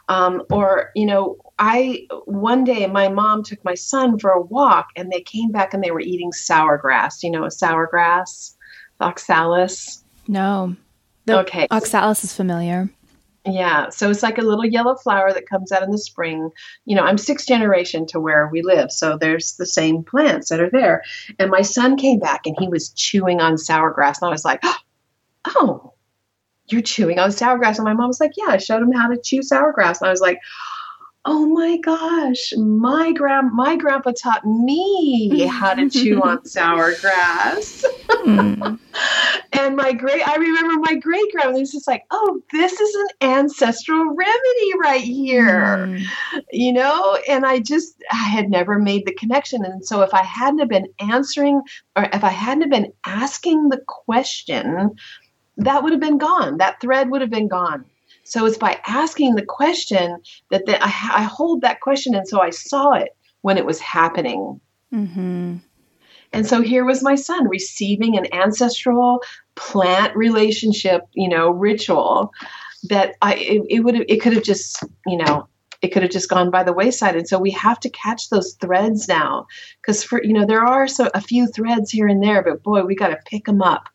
[0.08, 4.88] Um, or you know i one day my mom took my son for a walk
[4.96, 7.22] and they came back and they were eating sour grass.
[7.22, 8.56] You know a sour grass?
[9.00, 10.04] Oxalis?
[10.26, 10.76] No.
[11.26, 11.66] The okay.
[11.70, 12.90] oxalis is familiar
[13.46, 16.50] yeah, so it's like a little yellow flower that comes out in the spring.
[16.84, 20.60] You know, I'm sixth generation to where we live, so there's the same plants that
[20.60, 21.02] are there.
[21.38, 24.44] And my son came back and he was chewing on sour grass, and I was
[24.44, 24.62] like,
[25.46, 25.94] "Oh,
[26.66, 29.08] you're chewing on sour grass?" And my mom was like, "Yeah, I showed him how
[29.08, 30.40] to chew sour grass." And I was like,
[31.24, 37.84] oh my gosh, my grand my grandpa taught me how to chew on sour grass.
[38.08, 38.78] mm.
[39.52, 43.28] and my great I remember my great grandmother was just like, oh, this is an
[43.30, 45.86] ancestral remedy right here.
[45.86, 46.06] Mm.
[46.52, 49.64] You know, and I just I had never made the connection.
[49.64, 51.60] And so if I hadn't have been answering
[51.96, 54.96] or if I hadn't have been asking the question,
[55.58, 56.58] that would have been gone.
[56.58, 57.84] That thread would have been gone.
[58.30, 60.18] So it's by asking the question
[60.50, 63.80] that the, I, I, hold that question, and so I saw it when it was
[63.80, 64.60] happening.
[64.94, 65.56] Mm-hmm.
[66.32, 69.20] And so here was my son receiving an ancestral
[69.56, 72.32] plant relationship, you know, ritual
[72.84, 75.48] that I it, it would it could have just you know
[75.82, 78.54] it could have just gone by the wayside and so we have to catch those
[78.54, 79.46] threads now
[79.82, 82.82] because for you know there are so a few threads here and there but boy
[82.82, 83.90] we got to pick them up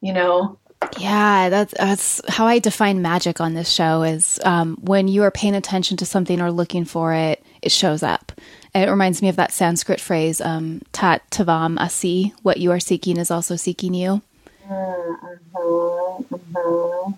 [0.00, 0.58] you know
[0.98, 5.30] yeah, that's that's how I define magic on this show is um, when you are
[5.30, 8.32] paying attention to something or looking for it, it shows up.
[8.74, 13.18] It reminds me of that Sanskrit phrase, um, "Tat tavam asi." What you are seeking
[13.18, 14.22] is also seeking you.
[14.68, 17.12] Mm-hmm, mm-hmm.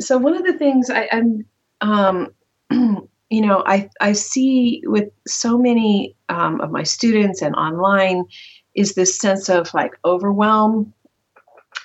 [0.00, 1.44] So one of the things I, am
[1.80, 2.28] um,
[2.70, 8.24] you know, I I see with so many um, of my students and online
[8.74, 10.92] is this sense of like overwhelm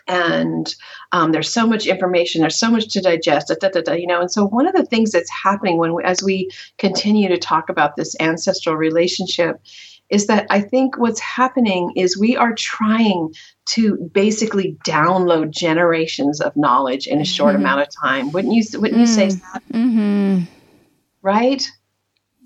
[0.08, 0.76] and
[1.12, 4.22] um, there's so much information there's so much to digest da, da, da, you know
[4.22, 7.70] and so one of the things that's happening when we, as we continue to talk
[7.70, 9.60] about this ancestral relationship
[10.10, 13.34] is that i think what's happening is we are trying
[13.66, 17.62] to basically download generations of knowledge in a short mm-hmm.
[17.62, 20.44] amount of time wouldn't you wouldn't you say that mm-hmm.
[21.22, 21.68] right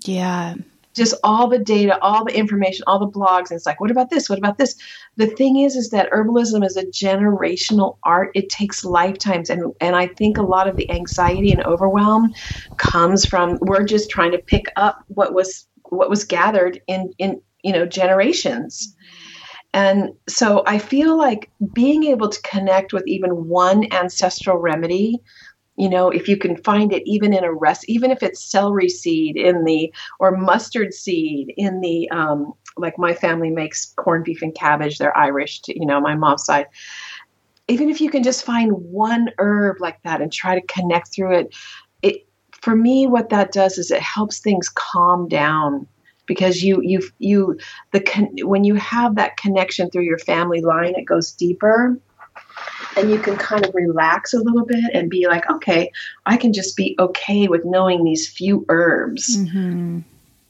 [0.04, 0.54] yeah
[0.94, 3.50] just all the data, all the information, all the blogs.
[3.50, 4.28] And it's like, what about this?
[4.28, 4.74] What about this?
[5.16, 8.30] The thing is, is that herbalism is a generational art.
[8.34, 9.50] It takes lifetimes.
[9.50, 12.32] And, and I think a lot of the anxiety and overwhelm
[12.76, 17.40] comes from we're just trying to pick up what was what was gathered in, in
[17.62, 18.94] you know, generations.
[19.72, 25.20] And so I feel like being able to connect with even one ancestral remedy
[25.80, 28.88] you know if you can find it even in a rest even if it's celery
[28.88, 34.42] seed in the or mustard seed in the um, like my family makes corned beef
[34.42, 36.66] and cabbage they're irish to, you know my mom's side.
[37.68, 41.34] Even if you can just find one herb like that and try to connect through
[41.38, 41.54] it
[42.02, 45.86] it for me what that does is it helps things calm down
[46.26, 47.58] because you you you
[47.92, 51.98] the con- when you have that connection through your family line it goes deeper
[52.96, 55.90] and you can kind of relax a little bit and be like okay
[56.26, 60.00] i can just be okay with knowing these few herbs mm-hmm.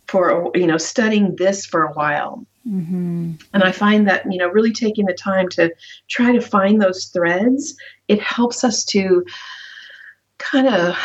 [0.06, 3.32] for you know studying this for a while mm-hmm.
[3.52, 5.72] and i find that you know really taking the time to
[6.08, 7.76] try to find those threads
[8.08, 9.24] it helps us to
[10.38, 10.96] kind of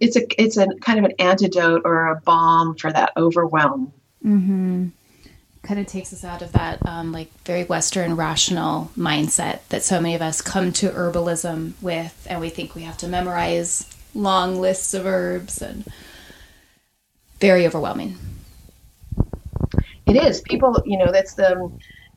[0.00, 3.92] it's a it's a kind of an antidote or a balm for that overwhelm
[4.24, 4.88] mm-hmm
[5.68, 10.00] kind of takes us out of that um, like very Western rational mindset that so
[10.00, 14.58] many of us come to herbalism with, and we think we have to memorize long
[14.58, 15.84] lists of herbs and
[17.38, 18.16] very overwhelming.
[20.06, 20.40] It is.
[20.40, 21.70] People, you know, that's the,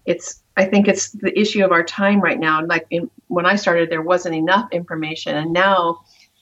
[0.06, 2.66] it's, I think it's the issue of our time right now.
[2.66, 6.00] Like in, when I started, there wasn't enough information, and now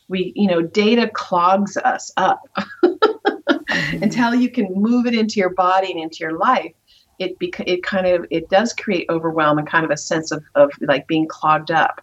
[0.09, 2.39] we, you know, data clogs us up.
[2.83, 4.03] mm-hmm.
[4.03, 6.73] Until you can move it into your body and into your life,
[7.19, 10.43] it bec- it kind of it does create overwhelm and kind of a sense of,
[10.55, 12.01] of like being clogged up.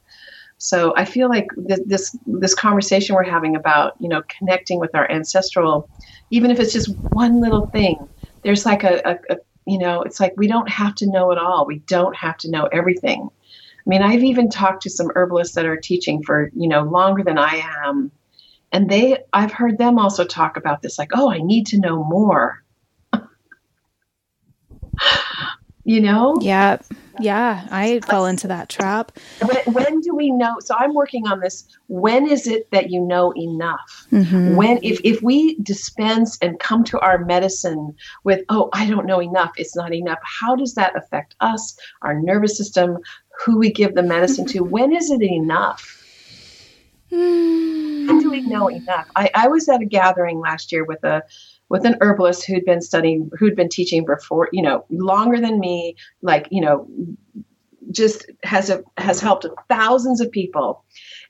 [0.59, 4.95] So i feel like th- this this conversation we're having about you know connecting with
[4.95, 5.89] our ancestral
[6.31, 8.09] even if it's just one little thing
[8.43, 9.37] there's like a, a, a
[9.67, 11.67] you know it's like we don't have to know it all.
[11.67, 13.29] We don't have to know everything.
[13.87, 17.23] I mean i've even talked to some herbalists that are teaching for you know longer
[17.23, 18.11] than i am
[18.73, 22.03] and they i've heard them also talk about this like oh i need to know
[22.05, 22.63] more
[25.87, 26.37] you know?
[26.41, 26.79] Yeah.
[27.21, 27.67] Yeah.
[27.71, 29.13] I fell into that trap.
[29.41, 30.57] When, when, do we know?
[30.61, 31.65] So I'm working on this.
[31.87, 34.07] When is it that you know enough?
[34.11, 34.57] Mm-hmm.
[34.57, 39.23] When, if, if we dispense and come to our medicine with, oh, I don't know
[39.23, 42.99] enough, it's not enough, how does that affect us, our nervous system,
[43.45, 44.65] who we give the medicine to?
[44.65, 46.03] When is it enough?
[48.07, 49.09] When do we know enough?
[49.17, 51.23] I, I was at a gathering last year with a
[51.69, 55.97] with an herbalist who'd been studying, who'd been teaching before, you know, longer than me,
[56.23, 56.89] like, you know,
[57.91, 60.85] just has a, has helped thousands of people.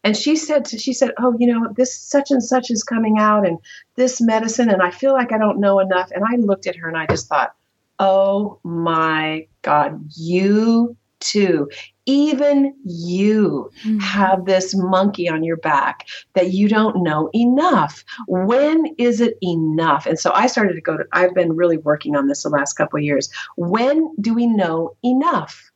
[0.04, 3.18] And she said, to, she said, oh, you know, this such and such is coming
[3.18, 3.58] out and
[3.96, 6.10] this medicine, and I feel like I don't know enough.
[6.12, 7.54] And I looked at her and I just thought,
[7.98, 11.68] oh my God, you too
[12.06, 13.98] even you mm-hmm.
[13.98, 18.04] have this monkey on your back that you don't know enough.
[18.28, 20.06] When is it enough?
[20.06, 22.74] And so I started to go to, I've been really working on this the last
[22.74, 23.28] couple of years.
[23.56, 25.70] When do we know enough?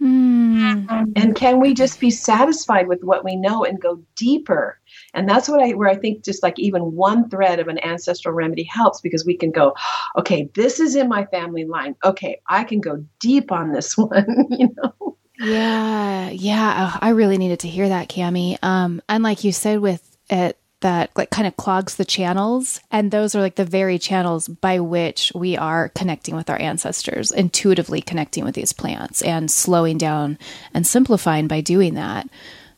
[0.00, 1.12] Mm.
[1.16, 4.78] And can we just be satisfied with what we know and go deeper?
[5.14, 8.34] And that's what I where I think just like even one thread of an ancestral
[8.34, 9.74] remedy helps because we can go,
[10.18, 11.96] okay, this is in my family line.
[12.04, 15.16] Okay, I can go deep on this one, you know.
[15.38, 16.92] Yeah, yeah.
[16.94, 18.56] Oh, I really needed to hear that, Kami.
[18.62, 23.10] Um, and like you said with it that like kind of clogs the channels and
[23.10, 28.02] those are like the very channels by which we are connecting with our ancestors intuitively
[28.02, 30.38] connecting with these plants and slowing down
[30.74, 32.28] and simplifying by doing that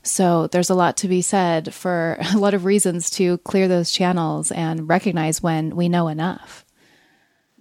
[0.06, 3.90] so there's a lot to be said for a lot of reasons to clear those
[3.90, 6.64] channels and recognize when we know enough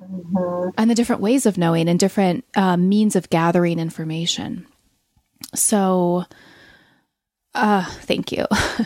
[0.02, 0.70] mm-hmm.
[0.78, 4.66] and the different ways of knowing and different uh, means of gathering information
[5.54, 6.26] so
[7.56, 8.46] uh, thank you.
[8.52, 8.58] um,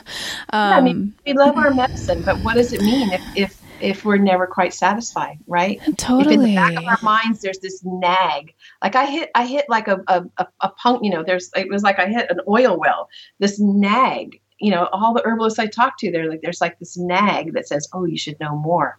[0.53, 3.62] yeah, I mean, um, we love our medicine, but what does it mean if, if
[3.82, 5.80] if we're never quite satisfied, right?
[5.97, 6.36] Totally.
[6.36, 8.53] If in the back of our minds there's this nag.
[8.82, 11.70] Like I hit I hit like a a, a, a punk, you know, there's it
[11.70, 13.10] was like I hit an oil well.
[13.40, 16.98] This nag, you know, all the herbalists I talk to, they're like there's like this
[16.98, 18.98] nag that says, Oh, you should know more.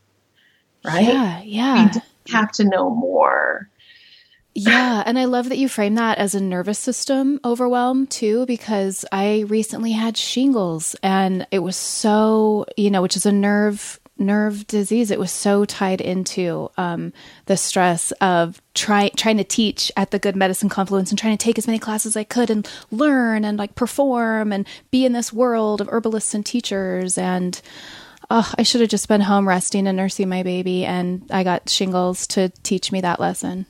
[0.85, 1.07] Right?
[1.07, 1.93] Yeah, yeah.
[2.27, 3.69] We have to know more.
[4.55, 9.05] Yeah, and I love that you frame that as a nervous system overwhelm too, because
[9.13, 14.67] I recently had shingles and it was so, you know, which is a nerve nerve
[14.67, 15.11] disease.
[15.11, 17.13] It was so tied into um,
[17.47, 21.45] the stress of try, trying to teach at the Good Medicine Confluence and trying to
[21.45, 25.13] take as many classes as I could and learn and like perform and be in
[25.13, 27.17] this world of herbalists and teachers.
[27.19, 27.61] And
[28.31, 30.85] oh, I should have just been home resting and nursing my baby.
[30.85, 33.67] And I got shingles to teach me that lesson.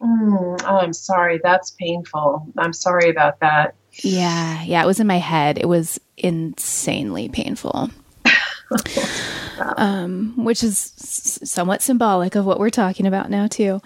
[0.00, 1.40] Mm, oh, I'm sorry.
[1.42, 2.46] That's painful.
[2.56, 3.74] I'm sorry about that.
[4.02, 4.82] Yeah, yeah.
[4.82, 5.58] It was in my head.
[5.58, 7.90] It was insanely painful.
[9.76, 13.80] um, which is somewhat symbolic of what we're talking about now, too.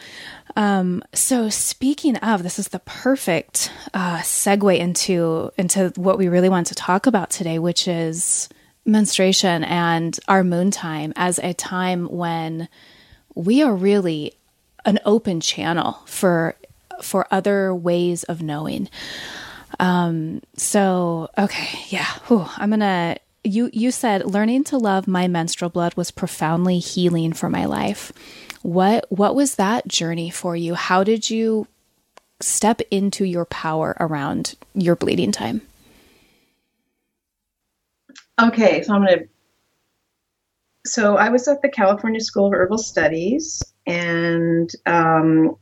[0.57, 6.49] Um, so, speaking of, this is the perfect uh, segue into into what we really
[6.49, 8.49] want to talk about today, which is
[8.85, 12.69] menstruation and our moon time as a time when
[13.35, 14.35] we are really
[14.85, 16.57] an open channel for
[17.03, 18.89] for other ways of knowing.
[19.79, 25.71] Um, so okay, yeah, Whew, I'm gonna you you said learning to love my menstrual
[25.71, 28.13] blood was profoundly healing for my life.
[28.63, 30.75] What what was that journey for you?
[30.75, 31.67] How did you
[32.41, 35.63] step into your power around your bleeding time?
[38.41, 39.29] Okay, so I'm going to.
[40.87, 45.57] So I was at the California School of Herbal Studies, and um,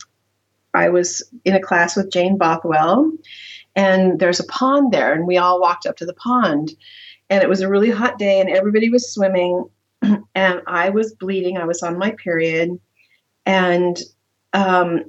[0.72, 3.10] I was in a class with Jane Bothwell,
[3.74, 6.72] and there's a pond there, and we all walked up to the pond,
[7.30, 9.68] and it was a really hot day, and everybody was swimming,
[10.34, 11.56] and I was bleeding.
[11.58, 12.78] I was on my period,
[13.46, 13.98] and
[14.52, 15.04] um,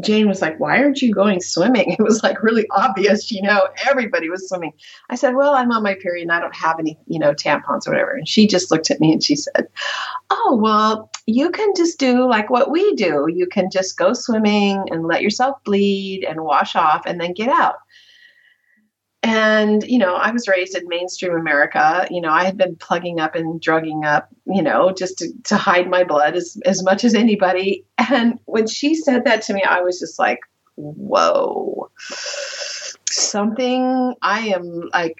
[0.00, 1.92] Jane was like, Why aren't you going swimming?
[1.98, 4.72] It was like really obvious, you know, everybody was swimming.
[5.10, 7.86] I said, Well, I'm on my period and I don't have any, you know, tampons
[7.86, 8.12] or whatever.
[8.12, 9.66] And she just looked at me and she said,
[10.30, 13.26] Oh, well, you can just do like what we do.
[13.28, 17.48] You can just go swimming and let yourself bleed and wash off and then get
[17.48, 17.76] out
[19.28, 22.06] and you know i was raised in mainstream america.
[22.10, 25.56] You know i had been plugging up and drugging up you know just to, to
[25.56, 27.84] hide my blood as, as much as anybody.
[27.98, 30.40] And when she said that to me i was just like
[30.76, 31.90] whoa.
[33.10, 35.16] Something i am like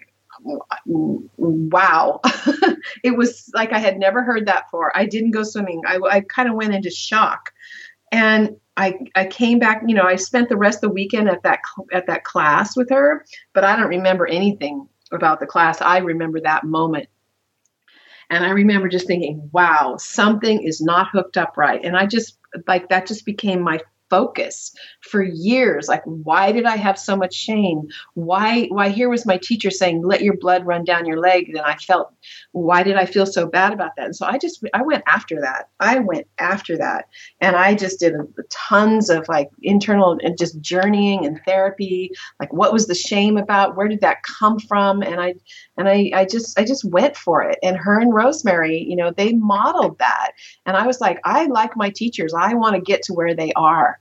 [0.87, 2.21] wow.
[3.05, 4.97] It was like i had never heard that before.
[4.97, 5.83] I didn't go swimming.
[5.87, 7.53] I, I kind of went into shock
[8.13, 11.43] and I, I came back, you know, I spent the rest of the weekend at
[11.43, 11.61] that
[11.93, 15.81] at that class with her, but I don't remember anything about the class.
[15.81, 17.09] I remember that moment.
[18.31, 21.81] And I remember just thinking, wow, something is not hooked up right.
[21.83, 23.81] And I just like that just became my
[24.11, 25.89] focus for years.
[25.89, 27.89] Like why did i have so much shame?
[28.15, 31.59] Why why here was my teacher saying let your blood run down your leg and
[31.61, 32.13] i felt
[32.53, 34.07] why did i feel so bad about that?
[34.07, 35.69] And so i just i went after that.
[35.81, 37.07] I went after that.
[37.41, 38.15] And i just did
[38.51, 42.11] tons of like internal and just journeying and therapy.
[42.41, 43.77] Like what was the shame about?
[43.77, 45.03] Where did that come from?
[45.03, 45.35] And i
[45.79, 49.11] and i i just i just went for it and her and rosemary you know
[49.11, 50.33] they modeled that
[50.67, 53.53] and i was like i like my teachers i want to get to where they
[53.55, 53.99] are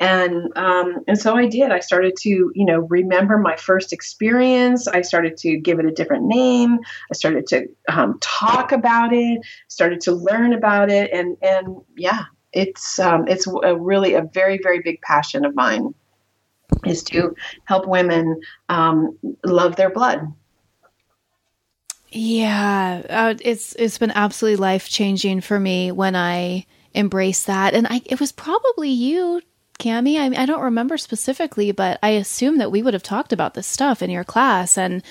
[0.00, 1.70] and um, and so I did.
[1.70, 4.88] I started to you know remember my first experience.
[4.88, 6.78] I started to give it a different name.
[7.10, 9.40] I started to um, talk about it.
[9.68, 14.58] Started to learn about it, and and yeah, it's um, it's a really a very
[14.62, 15.94] very big passion of mine
[16.84, 20.26] is to help women um, love their blood.
[22.16, 27.88] Yeah, uh, it's it's been absolutely life changing for me when I embraced that, and
[27.88, 29.42] I it was probably you
[29.80, 30.18] Kami?
[30.18, 33.66] I, I don't remember specifically, but I assume that we would have talked about this
[33.66, 34.78] stuff in your class.
[34.78, 35.02] And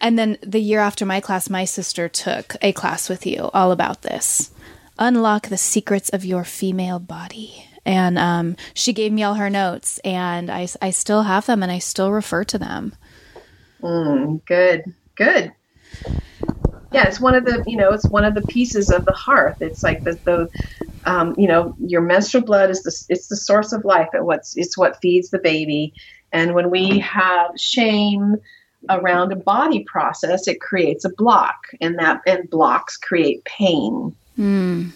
[0.00, 3.72] and then the year after my class, my sister took a class with you all
[3.72, 4.50] about this.
[4.98, 7.68] Unlock the secrets of your female body.
[7.84, 11.70] And um, she gave me all her notes, and I, I still have them, and
[11.70, 12.96] I still refer to them.
[13.80, 15.52] Mm, good, good
[16.96, 19.60] yeah, it's one of the you know it's one of the pieces of the hearth.
[19.60, 20.48] It's like the the
[21.04, 24.08] um, you know your menstrual blood is the it's the source of life.
[24.14, 25.92] and what's it's what feeds the baby.
[26.32, 28.36] And when we have shame
[28.88, 34.16] around a body process, it creates a block, and that and blocks create pain.
[34.38, 34.92] Mm.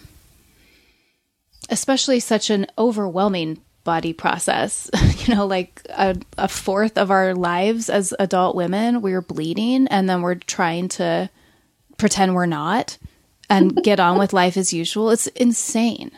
[1.69, 4.89] Especially such an overwhelming body process.
[5.27, 10.09] you know, like a, a fourth of our lives as adult women, we're bleeding, and
[10.09, 11.29] then we're trying to
[12.01, 12.97] pretend we're not
[13.49, 15.11] and get on with life as usual.
[15.11, 16.11] It's insane.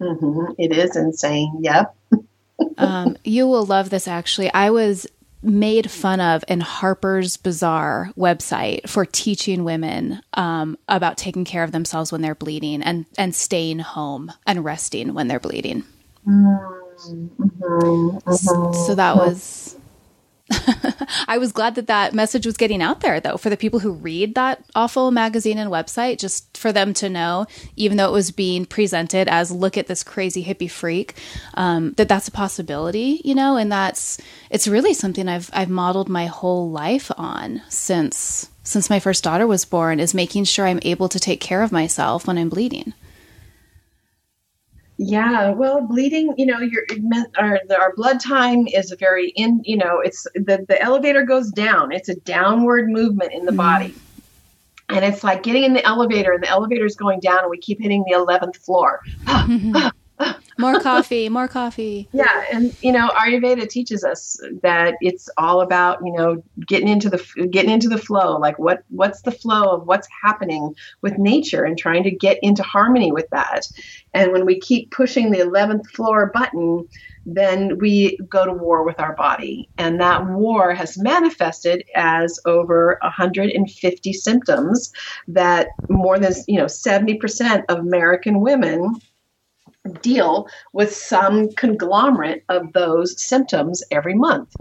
[0.00, 0.52] Mm-hmm.
[0.58, 1.60] It is insane.
[1.60, 1.96] Yep.
[2.78, 4.52] um, you will love this actually.
[4.52, 5.06] I was
[5.42, 11.72] made fun of in Harper's Bazaar website for teaching women um, about taking care of
[11.72, 15.84] themselves when they're bleeding and, and staying home and resting when they're bleeding.
[16.26, 16.80] Mm-hmm.
[17.00, 18.72] Mm-hmm.
[18.86, 19.76] So that was
[21.28, 23.92] I was glad that that message was getting out there, though, for the people who
[23.92, 27.46] read that awful magazine and website, just for them to know,
[27.76, 31.14] even though it was being presented as look at this crazy hippie freak,
[31.54, 34.20] um, that that's a possibility, you know, and that's
[34.50, 39.46] it's really something I've I've modeled my whole life on since since my first daughter
[39.46, 42.92] was born is making sure I'm able to take care of myself when I'm bleeding.
[45.02, 46.82] Yeah, well, bleeding, you know, your
[47.38, 51.50] our our blood time is a very in, you know, it's the the elevator goes
[51.50, 51.90] down.
[51.90, 53.56] It's a downward movement in the mm-hmm.
[53.56, 53.94] body.
[54.90, 57.56] And it's like getting in the elevator and the elevator is going down and we
[57.56, 59.00] keep hitting the 11th floor.
[60.58, 62.08] more coffee, more coffee.
[62.12, 67.08] Yeah, and you know, Ayurveda teaches us that it's all about you know getting into
[67.08, 68.36] the getting into the flow.
[68.36, 72.62] Like what what's the flow of what's happening with nature and trying to get into
[72.62, 73.66] harmony with that.
[74.14, 76.86] And when we keep pushing the eleventh floor button,
[77.26, 79.68] then we go to war with our body.
[79.78, 84.92] And that war has manifested as over 150 symptoms
[85.28, 88.94] that more than, you know, 70% of American women
[90.02, 94.54] deal with some conglomerate of those symptoms every month.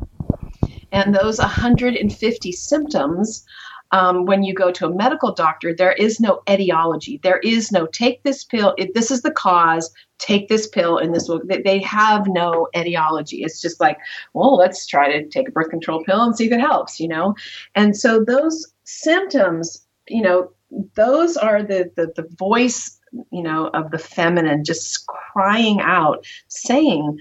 [0.91, 3.45] And those 150 symptoms
[3.91, 7.19] um, when you go to a medical doctor, there is no etiology.
[7.23, 8.75] There is no take this pill.
[8.77, 11.41] If this is the cause, take this pill, and this will.
[11.45, 13.43] They have no etiology.
[13.43, 13.97] It's just like,
[14.33, 17.07] well, let's try to take a birth control pill and see if it helps, you
[17.07, 17.33] know.
[17.73, 20.51] And so those symptoms, you know,
[20.93, 22.98] those are the the, the voice,
[23.31, 27.19] you know, of the feminine just crying out, saying,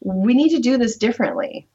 [0.00, 1.68] we need to do this differently.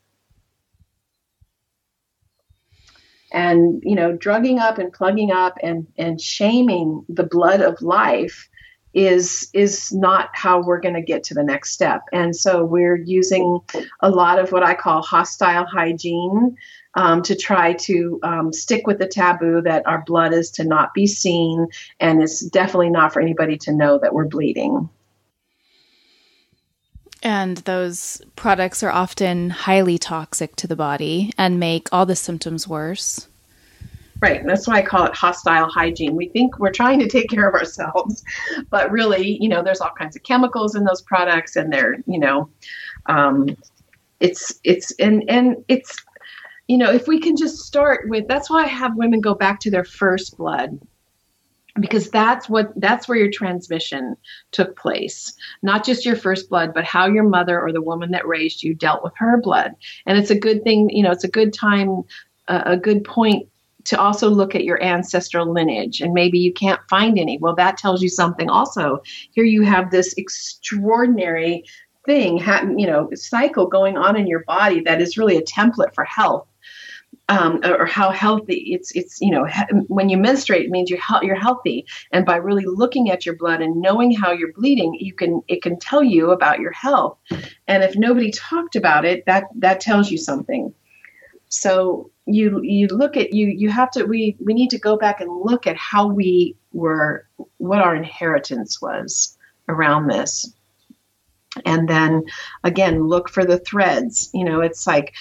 [3.32, 8.50] And you know drugging up and plugging up and and shaming the blood of life
[8.94, 12.02] is is not how we're going to get to the next step.
[12.12, 13.60] And so we're using
[14.00, 16.56] a lot of what i call hostile hygiene
[16.96, 20.94] um, to try to um, stick with the taboo that our blood is to not
[20.94, 21.68] be seen
[22.00, 24.90] and it's definitely not for anybody to know that we're bleeding
[27.22, 32.68] and those products are often highly toxic to the body and make all the symptoms
[32.68, 33.28] worse.
[34.22, 34.46] Right.
[34.46, 36.16] That's why I call it hostile hygiene.
[36.16, 38.24] We think we're trying to take care of ourselves,
[38.70, 42.20] but really, you know, there's all kinds of chemicals in those products, and they're, you
[42.20, 42.50] know,
[43.06, 43.56] um,
[44.20, 46.06] it's it's and and it's,
[46.70, 48.28] you know, if we can just start with.
[48.28, 50.80] That's why I have women go back to their first blood
[51.80, 54.16] because that's what that's where your transmission
[54.52, 55.34] took place.
[55.64, 58.76] Not just your first blood but how your mother or the woman that raised you
[58.76, 59.74] dealt with her blood.
[60.06, 62.04] And it's a good thing you know it's a good time
[62.48, 63.48] uh, a good point
[63.86, 66.02] to also look at your ancestral lineage.
[66.02, 67.40] And maybe you can't find any.
[67.40, 69.02] Well that tells you something also.
[69.32, 71.64] Here you have this extraordinary
[72.06, 72.40] thing
[72.78, 76.48] you know cycle going on in your body that is really a template for health
[77.30, 81.00] um, or how healthy it's it's you know he- when you menstruate it means you're
[81.22, 81.86] you're healthy.
[82.12, 85.62] And by really looking at your blood and knowing how you're bleeding you can it
[85.62, 87.18] can tell you about your health.
[87.68, 90.74] And if nobody talked about it that that tells you something.
[91.50, 95.22] So you you look at you you have to we we need to go back
[95.22, 97.28] and look at how we were
[97.58, 99.38] what our inheritance was
[99.68, 100.52] around this.
[101.66, 102.24] And then
[102.64, 104.32] again look for the threads.
[104.34, 105.14] You know it's like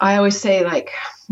[0.00, 0.90] I always say like,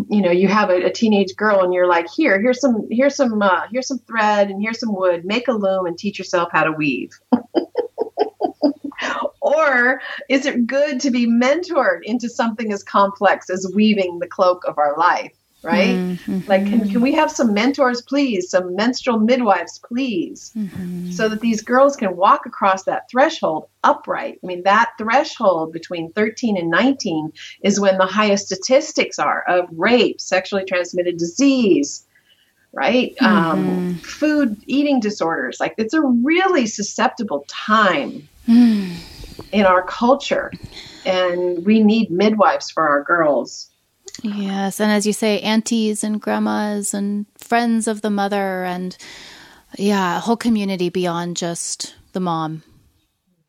[0.09, 3.17] you know, you have a, a, teenage girl and you're like, here, here's some, here's
[3.17, 5.25] some, uh, here's some thread and here's some wood.
[5.25, 7.11] Make a loom and teach yourself how to weave.
[9.41, 14.65] or is it good to be mentored into something as complex as weaving the cloak
[14.67, 15.33] of our life?
[15.63, 15.97] Right?
[15.97, 16.41] Mm-hmm.
[16.47, 18.51] Like, can, can we have some mentors, please?
[18.51, 20.53] Some menstrual midwives, please?
[20.57, 21.13] Mm-hmm.
[21.13, 24.39] So that these girls can walk across that threshold upright.
[24.43, 27.33] I mean, that threshold between 13 and 19
[27.63, 32.07] is when the highest statistics are of rape, sexually transmitted disease,
[32.73, 33.15] right?
[33.17, 33.27] Mm-hmm.
[33.27, 35.61] Um, food eating disorders.
[35.61, 38.29] Like, it's a really susceptible time.
[38.49, 38.97] Mm.
[39.53, 40.53] In our culture,
[41.07, 43.71] and we need midwives for our girls.
[44.23, 48.97] Yes, and as you say, aunties and grandmas and friends of the mother, and
[49.79, 52.63] yeah, a whole community beyond just the mom.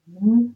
[0.09, 0.47] Mm-hmm.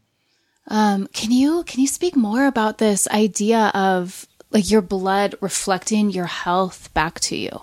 [0.69, 6.09] Um, can you can you speak more about this idea of like your blood reflecting
[6.09, 7.61] your health back to you?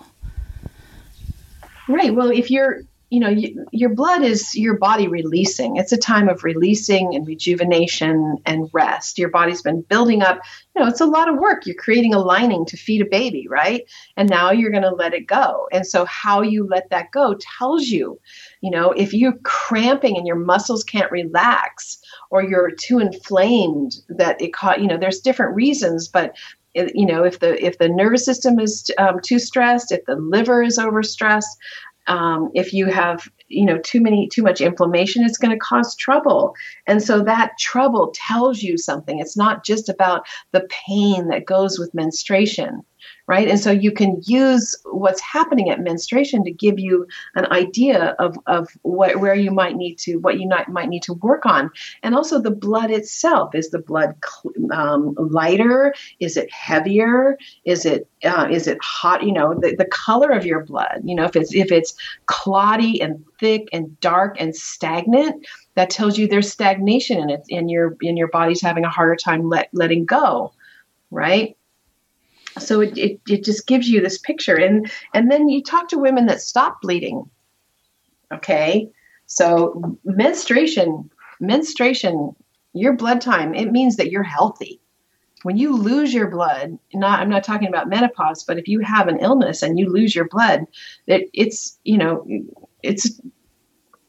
[1.87, 2.13] Right.
[2.13, 2.81] Well, if you're
[3.15, 5.77] you know, you, your blood is your body releasing.
[5.77, 9.17] It's a time of releasing and rejuvenation and rest.
[9.17, 10.41] Your body's been building up.
[10.75, 11.65] You know, it's a lot of work.
[11.65, 13.89] You're creating a lining to feed a baby, right?
[14.17, 15.69] And now you're going to let it go.
[15.71, 18.19] And so, how you let that go tells you,
[18.59, 21.97] you know, if you're cramping and your muscles can't relax
[22.31, 26.35] or you're too inflamed that it caught, you know, there's different reasons, but
[26.93, 30.61] you know if the if the nervous system is um, too stressed if the liver
[30.61, 31.55] is overstressed
[32.07, 35.95] um, if you have you know too many too much inflammation it's going to cause
[35.95, 36.53] trouble.
[36.87, 39.19] And so that trouble tells you something.
[39.19, 42.83] It's not just about the pain that goes with menstruation
[43.27, 43.47] right?
[43.47, 48.37] And so you can use what's happening at menstruation to give you an idea of,
[48.47, 51.71] of what, where you might need to, what you might, might need to work on.
[52.03, 53.55] And also the blood itself.
[53.55, 54.15] Is the blood
[54.71, 55.93] um, lighter?
[56.19, 57.37] Is it heavier?
[57.63, 59.23] Is it, uh, is it hot?
[59.23, 61.95] You know, the, the color of your blood, you know, if it's, if it's
[62.27, 65.45] clotty and thick and dark and stagnant,
[65.75, 69.15] that tells you there's stagnation in it and your in your body's having a harder
[69.15, 70.53] time let, letting go,
[71.11, 71.57] right?
[72.59, 74.55] So it, it, it just gives you this picture.
[74.55, 77.29] And and then you talk to women that stop bleeding.
[78.33, 78.89] Okay.
[79.27, 81.09] So menstruation,
[81.39, 82.35] menstruation,
[82.73, 84.79] your blood time, it means that you're healthy
[85.45, 89.07] when you lose your blood, not I'm not talking about menopause, but if you have
[89.07, 90.65] an illness and you lose your blood,
[91.05, 92.25] it, it's you know
[92.81, 93.21] it's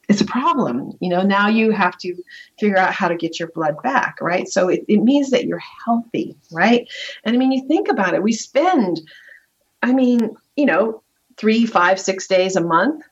[0.09, 0.93] it's a problem.
[1.01, 2.15] You know now you have to
[2.59, 4.49] figure out how to get your blood back, right?
[4.49, 6.89] So it, it means that you're healthy, right?
[7.25, 8.23] And I mean, you think about it.
[8.23, 9.01] We spend,
[9.83, 11.03] I mean, you know,
[11.37, 13.05] three, five, six days a month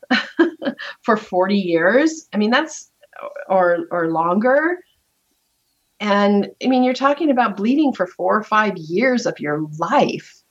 [1.02, 2.28] for 40 years.
[2.32, 2.90] I mean, that's
[3.48, 4.78] or or longer
[6.00, 10.43] and I mean, you're talking about bleeding for four or five years of your life.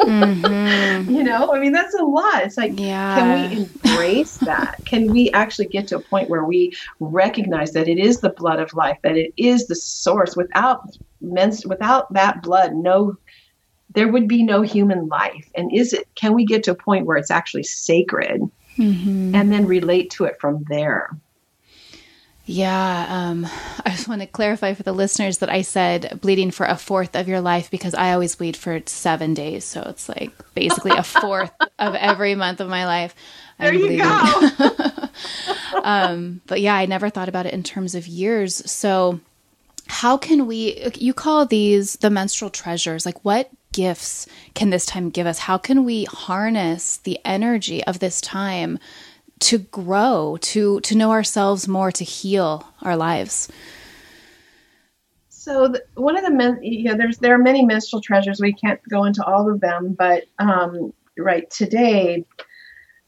[0.00, 1.10] Mm-hmm.
[1.14, 2.42] you know, I mean, that's a lot.
[2.42, 3.16] It's like, yeah.
[3.16, 4.80] can we embrace that?
[4.84, 8.60] Can we actually get to a point where we recognize that it is the blood
[8.60, 10.36] of life, that it is the source?
[10.36, 13.16] Without mens- without that blood, no,
[13.94, 15.50] there would be no human life.
[15.54, 16.08] And is it?
[16.14, 18.40] Can we get to a point where it's actually sacred,
[18.76, 19.34] mm-hmm.
[19.34, 21.10] and then relate to it from there?
[22.50, 23.46] Yeah, um,
[23.86, 27.14] I just want to clarify for the listeners that I said bleeding for a fourth
[27.14, 29.64] of your life because I always bleed for seven days.
[29.64, 33.14] So it's like basically a fourth of every month of my life.
[33.58, 33.98] I'm there you bleeding.
[33.98, 35.80] go.
[35.84, 38.68] um, but yeah, I never thought about it in terms of years.
[38.70, 39.20] So,
[39.86, 43.04] how can we, you call these the menstrual treasures?
[43.04, 45.38] Like, what gifts can this time give us?
[45.38, 48.78] How can we harness the energy of this time?
[49.40, 53.48] To grow, to to know ourselves more, to heal our lives.
[55.28, 58.40] So the, one of the men, you know, there's there are many menstrual treasures.
[58.40, 62.24] We can't go into all of them, but um, right today.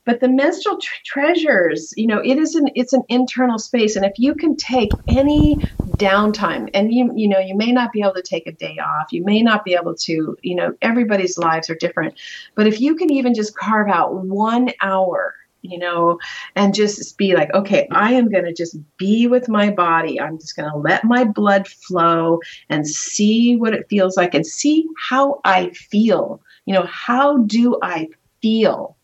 [0.04, 4.04] But the menstrual tr- treasures, you know, it is an it's an internal space, and
[4.04, 5.56] if you can take any
[5.98, 9.12] downtime, and you you know, you may not be able to take a day off,
[9.12, 12.14] you may not be able to, you know, everybody's lives are different,
[12.56, 16.18] but if you can even just carve out one hour you know,
[16.56, 20.20] and just be like, okay, I am going to just be with my body.
[20.20, 24.46] I'm just going to let my blood flow and see what it feels like and
[24.46, 26.42] see how I feel.
[26.66, 28.08] You know, how do I
[28.42, 28.96] feel?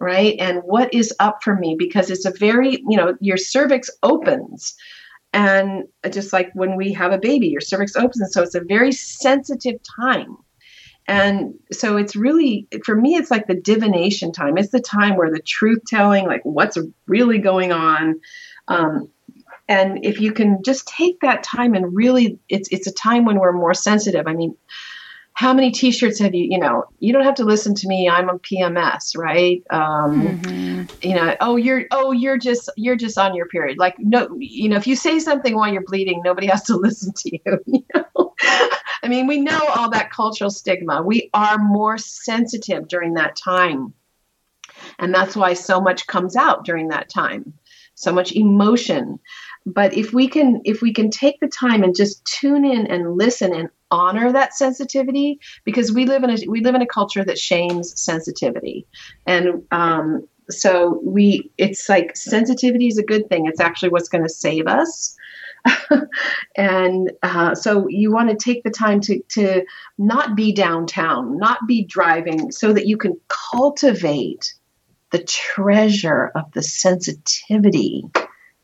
[0.00, 0.36] Right.
[0.40, 1.76] And what is up for me?
[1.78, 4.74] Because it's a very, you know, your cervix opens.
[5.32, 8.20] And just like when we have a baby, your cervix opens.
[8.20, 10.36] And so it's a very sensitive time
[11.06, 14.56] and so it's really, for me, it's like the divination time.
[14.56, 18.20] It's the time where the truth telling, like what's really going on.
[18.68, 19.10] Um,
[19.68, 23.38] and if you can just take that time and really, it's it's a time when
[23.38, 24.26] we're more sensitive.
[24.26, 24.56] I mean,
[25.34, 28.28] how many t-shirts have you you know you don't have to listen to me i'm
[28.28, 30.84] a pms right um, mm-hmm.
[31.06, 34.68] you know oh you're oh you're just you're just on your period like no you
[34.68, 37.84] know if you say something while you're bleeding nobody has to listen to you, you
[37.94, 38.34] know?
[39.04, 41.02] I mean we know all that cultural stigma.
[41.02, 43.92] We are more sensitive during that time.
[44.98, 47.54] And that's why so much comes out during that time.
[47.94, 49.18] So much emotion.
[49.66, 53.16] But if we can if we can take the time and just tune in and
[53.16, 57.24] listen and honor that sensitivity because we live in a we live in a culture
[57.24, 58.86] that shames sensitivity.
[59.26, 63.46] And um, so we it's like sensitivity is a good thing.
[63.46, 65.16] It's actually what's going to save us
[66.56, 69.64] and uh, so you want to take the time to to
[69.98, 74.54] not be downtown not be driving so that you can cultivate
[75.10, 78.04] the treasure of the sensitivity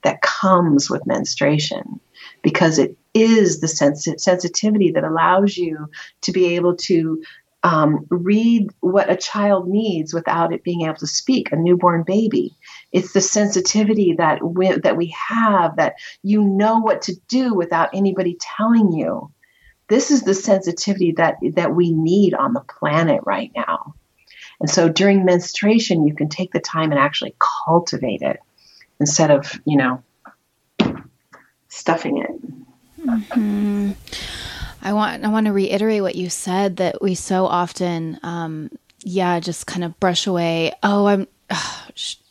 [0.03, 2.01] that comes with menstruation
[2.43, 5.89] because it is the sensitivity that allows you
[6.23, 7.23] to be able to
[7.63, 12.57] um, read what a child needs without it being able to speak, a newborn baby.
[12.93, 17.91] It's the sensitivity that we, that we have that you know what to do without
[17.95, 19.31] anybody telling you.
[19.89, 23.95] This is the sensitivity that that we need on the planet right now.
[24.61, 28.41] And so during menstruation, you can take the time and actually cultivate it
[29.01, 30.03] instead of, you know,
[31.69, 33.01] stuffing it.
[33.01, 33.93] Mm-hmm.
[34.83, 38.71] I want I want to reiterate what you said that we so often, um,
[39.03, 40.73] yeah, just kind of brush away.
[40.83, 41.29] Oh, I'm.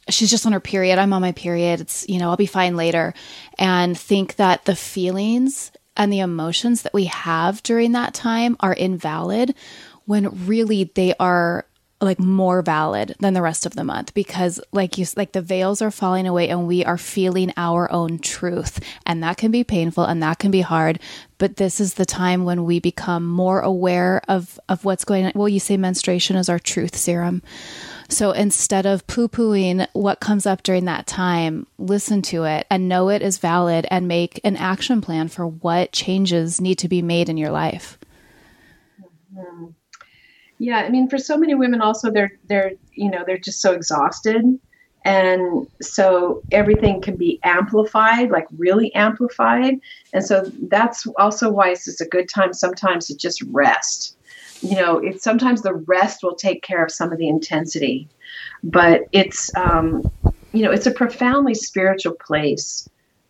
[0.09, 0.99] she's just on her period.
[0.99, 1.81] I'm on my period.
[1.81, 3.13] It's you know I'll be fine later,
[3.57, 8.73] and think that the feelings and the emotions that we have during that time are
[8.73, 9.53] invalid
[10.05, 11.65] when really they are
[12.01, 15.81] like more valid than the rest of the month because like you like the veils
[15.81, 20.05] are falling away and we are feeling our own truth and that can be painful
[20.05, 20.99] and that can be hard
[21.37, 25.31] but this is the time when we become more aware of of what's going on
[25.35, 27.41] well you say menstruation is our truth serum
[28.09, 32.89] So instead of poo pooing what comes up during that time, listen to it and
[32.89, 37.03] know it is valid and make an action plan for what changes need to be
[37.03, 37.99] made in your life.
[40.57, 43.71] Yeah, I mean, for so many women, also they're they're you know they're just so
[43.71, 44.43] exhausted,
[45.05, 49.79] and so everything can be amplified, like really amplified,
[50.11, 54.17] and so that's also why it's just a good time sometimes to just rest
[54.61, 58.07] you know, it sometimes the rest will take care of some of the intensity,
[58.63, 60.09] but it's um,
[60.53, 62.87] you know, it's a profoundly spiritual place.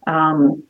[0.07, 0.63] Um,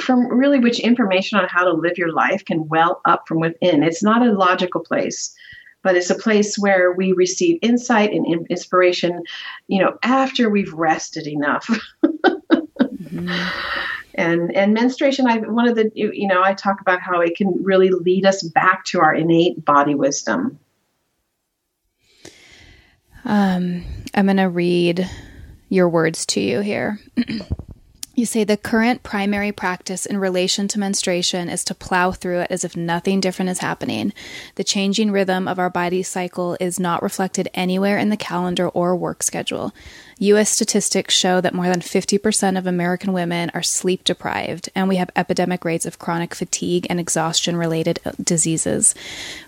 [0.00, 3.82] from really which information on how to live your life can well up from within.
[3.82, 5.34] It's not a logical place,
[5.82, 9.22] but it's a place where we receive insight and inspiration,
[9.68, 11.68] you know, after we've rested enough.
[12.04, 13.38] mm-hmm
[14.18, 17.62] and and menstruation i one of the you know i talk about how it can
[17.62, 20.58] really lead us back to our innate body wisdom.
[23.24, 23.84] Um
[24.14, 25.08] i'm going to read
[25.68, 26.98] your words to you here
[28.18, 32.50] You say the current primary practice in relation to menstruation is to plow through it
[32.50, 34.12] as if nothing different is happening.
[34.56, 38.96] The changing rhythm of our body cycle is not reflected anywhere in the calendar or
[38.96, 39.72] work schedule.
[40.18, 40.50] U.S.
[40.50, 45.10] statistics show that more than 50% of American women are sleep deprived, and we have
[45.14, 48.96] epidemic rates of chronic fatigue and exhaustion related uh, diseases.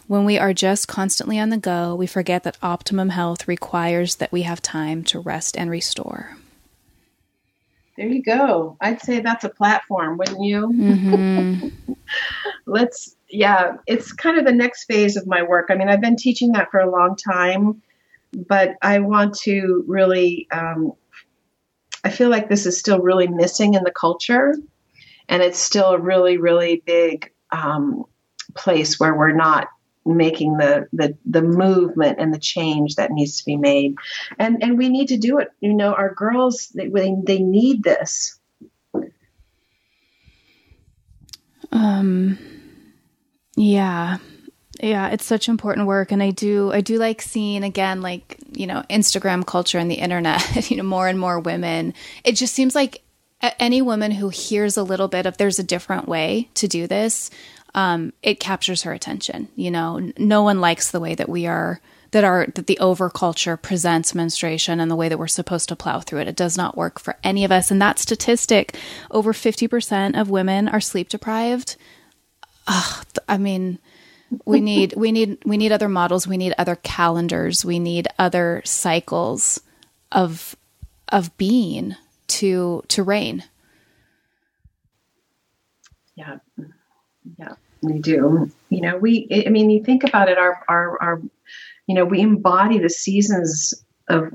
[0.06, 4.30] When we are just constantly on the go, we forget that optimum health requires that
[4.30, 6.36] we have time to rest and restore.
[8.00, 8.78] There you go.
[8.80, 10.68] I'd say that's a platform, wouldn't you?
[10.68, 11.92] Mm-hmm.
[12.66, 15.66] Let's, yeah, it's kind of the next phase of my work.
[15.68, 17.82] I mean, I've been teaching that for a long time,
[18.32, 20.92] but I want to really, um,
[22.02, 24.54] I feel like this is still really missing in the culture.
[25.28, 28.04] And it's still a really, really big um,
[28.54, 29.68] place where we're not
[30.14, 33.96] making the, the the movement and the change that needs to be made.
[34.38, 35.48] And and we need to do it.
[35.60, 38.38] You know our girls they they need this.
[41.72, 42.38] Um
[43.56, 44.18] yeah.
[44.80, 46.12] Yeah it's such important work.
[46.12, 49.96] And i do i do like seeing again like you know instagram culture and the
[49.96, 51.94] internet you know more and more women.
[52.24, 53.02] It just seems like
[53.58, 57.30] any woman who hears a little bit of there's a different way to do this
[57.74, 59.48] um, it captures her attention.
[59.56, 61.80] You know, no one likes the way that we are
[62.12, 65.76] that our that the over culture presents menstruation and the way that we're supposed to
[65.76, 66.28] plow through it.
[66.28, 67.70] It does not work for any of us.
[67.70, 68.76] And that statistic,
[69.10, 71.76] over fifty percent of women are sleep deprived.
[72.66, 73.78] Ugh, I mean,
[74.44, 76.26] we need we need we need other models.
[76.26, 77.64] We need other calendars.
[77.64, 79.60] We need other cycles
[80.10, 80.56] of
[81.10, 81.96] of being
[82.28, 83.44] to to reign.
[86.16, 86.38] Yeah.
[87.38, 88.50] Yeah, we do.
[88.68, 91.22] You know, we, I mean, you think about it, our, our, our,
[91.86, 93.74] you know, we embody the seasons
[94.08, 94.32] of,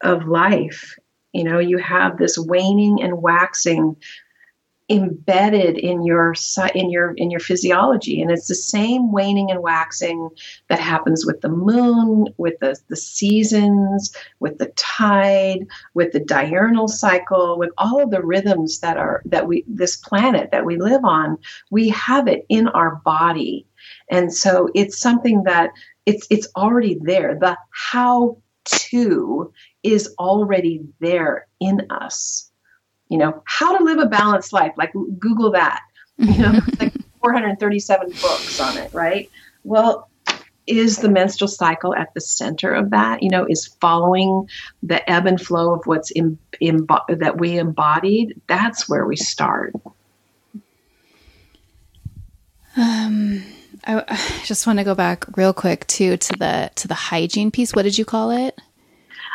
[0.00, 0.98] of life.
[1.32, 3.96] You know, you have this waning and waxing
[4.88, 6.34] embedded in your
[6.74, 8.22] in your in your physiology.
[8.22, 10.30] And it's the same waning and waxing
[10.68, 16.86] that happens with the moon with the, the seasons with the tide with the diurnal
[16.86, 21.04] cycle with all of the rhythms that are that we this planet that we live
[21.04, 21.36] on
[21.70, 23.66] we have it in our body.
[24.10, 25.70] And so it's something that
[26.06, 27.36] it's it's already there.
[27.40, 29.52] The how to
[29.82, 32.50] is already there in us
[33.08, 34.72] you know, how to live a balanced life.
[34.76, 35.82] Like Google that.
[36.18, 39.30] You know, like 437 books on it, right?
[39.64, 40.08] Well,
[40.66, 43.22] is the menstrual cycle at the center of that?
[43.22, 44.48] You know, is following
[44.82, 48.40] the ebb and flow of what's in, in that we embodied.
[48.48, 49.74] That's where we start.
[52.76, 53.42] Um,
[53.84, 57.50] I, I just want to go back real quick too to the to the hygiene
[57.50, 57.72] piece.
[57.72, 58.58] What did you call it?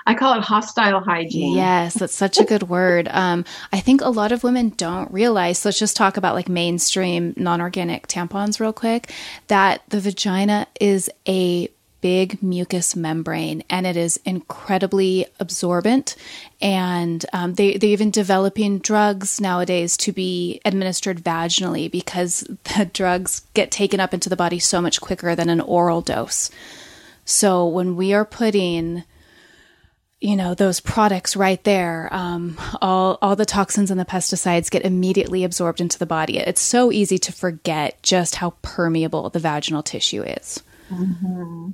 [0.05, 1.55] I call it hostile hygiene.
[1.55, 3.07] Yes, that's such a good word.
[3.09, 5.59] Um, I think a lot of women don't realize.
[5.59, 9.11] So let's just talk about like mainstream non organic tampons real quick.
[9.47, 11.69] That the vagina is a
[12.01, 16.15] big mucous membrane and it is incredibly absorbent
[16.59, 22.41] and um, they, they're even developing drugs nowadays to be administered vaginally because
[22.75, 26.49] the drugs get taken up into the body so much quicker than an oral dose
[27.23, 29.03] so when we are putting
[30.21, 34.85] you know those products right there um, all all the toxins and the pesticides get
[34.85, 39.83] immediately absorbed into the body it's so easy to forget just how permeable the vaginal
[39.83, 41.71] tissue is mm-hmm.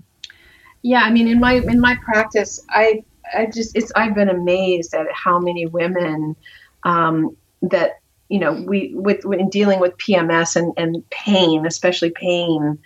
[0.82, 3.04] yeah i mean in my in my practice i
[3.36, 6.36] i just it's i've been amazed at how many women
[6.84, 8.00] um, that
[8.30, 12.80] you know we with in dealing with pms and and pain especially pain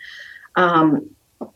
[0.57, 1.09] um,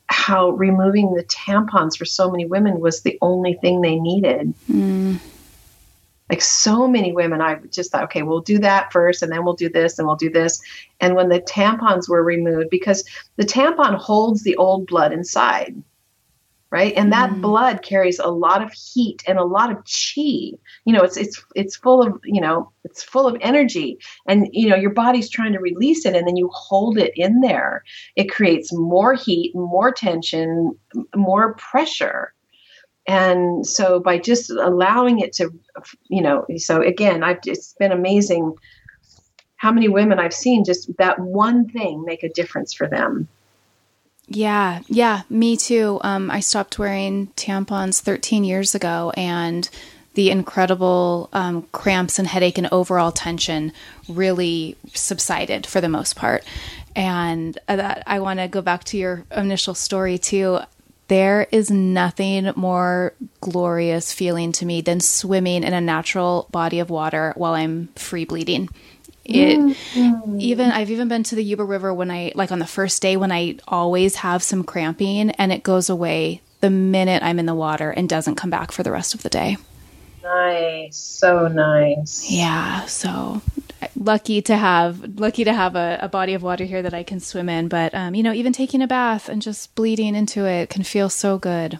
[0.07, 4.53] how removing the tampons for so many women was the only thing they needed.
[4.69, 5.19] Mm.
[6.29, 9.53] Like so many women, I just thought, okay, we'll do that first, and then we'll
[9.53, 10.61] do this, and we'll do this.
[10.99, 15.75] And when the tampons were removed, because the tampon holds the old blood inside,
[16.75, 16.93] right?
[16.97, 17.41] And that mm.
[17.41, 20.51] blood carries a lot of heat and a lot of chi.
[20.83, 23.97] You know, it's it's it's full of you know it's full of energy,
[24.27, 27.39] and you know your body's trying to release it, and then you hold it in
[27.39, 27.85] there.
[28.17, 30.77] It creates more heat, more tension,
[31.15, 32.33] more pressure.
[33.07, 35.51] And so by just allowing it to,
[36.09, 38.53] you know, so again, I've it's been amazing
[39.55, 43.29] how many women I've seen just that one thing make a difference for them.
[44.27, 45.99] Yeah, yeah, me too.
[46.01, 49.69] Um, I stopped wearing tampons 13 years ago, and
[50.15, 53.71] the incredible um, cramps and headache and overall tension
[54.09, 56.43] really subsided for the most part.
[56.95, 60.59] And uh, that I want to go back to your initial story too.
[61.07, 66.89] There is nothing more glorious feeling to me than swimming in a natural body of
[66.89, 68.69] water while I'm free bleeding.
[69.25, 70.39] It mm-hmm.
[70.39, 73.17] even I've even been to the Yuba River when I like on the first day
[73.17, 77.55] when I always have some cramping and it goes away the minute I'm in the
[77.55, 79.57] water and doesn't come back for the rest of the day.
[80.23, 80.97] Nice.
[80.97, 82.29] So nice.
[82.29, 83.41] Yeah, so
[83.95, 87.19] lucky to have lucky to have a, a body of water here that I can
[87.19, 90.69] swim in, but um, you know, even taking a bath and just bleeding into it
[90.69, 91.79] can feel so good.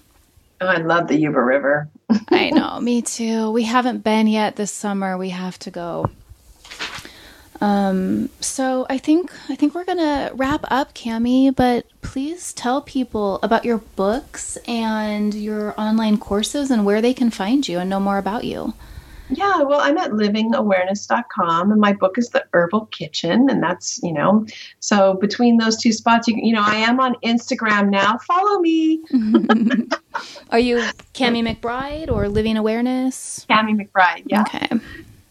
[0.61, 1.89] Oh, I love the Yuba River.
[2.29, 3.51] I know, me too.
[3.51, 5.17] We haven't been yet this summer.
[5.17, 6.09] We have to go.
[7.65, 11.49] Um, so I think I think we're gonna wrap up, Kami.
[11.49, 17.31] But please tell people about your books and your online courses and where they can
[17.31, 18.75] find you and know more about you.
[19.31, 23.49] Yeah, well, I'm at livingawareness.com and my book is The Herbal Kitchen.
[23.49, 24.45] And that's, you know,
[24.79, 28.19] so between those two spots, you, you know, I am on Instagram now.
[28.19, 29.01] Follow me.
[30.51, 33.43] Are you Kami McBride or Living Awareness?
[33.49, 34.41] Kami McBride, yeah.
[34.43, 34.69] Okay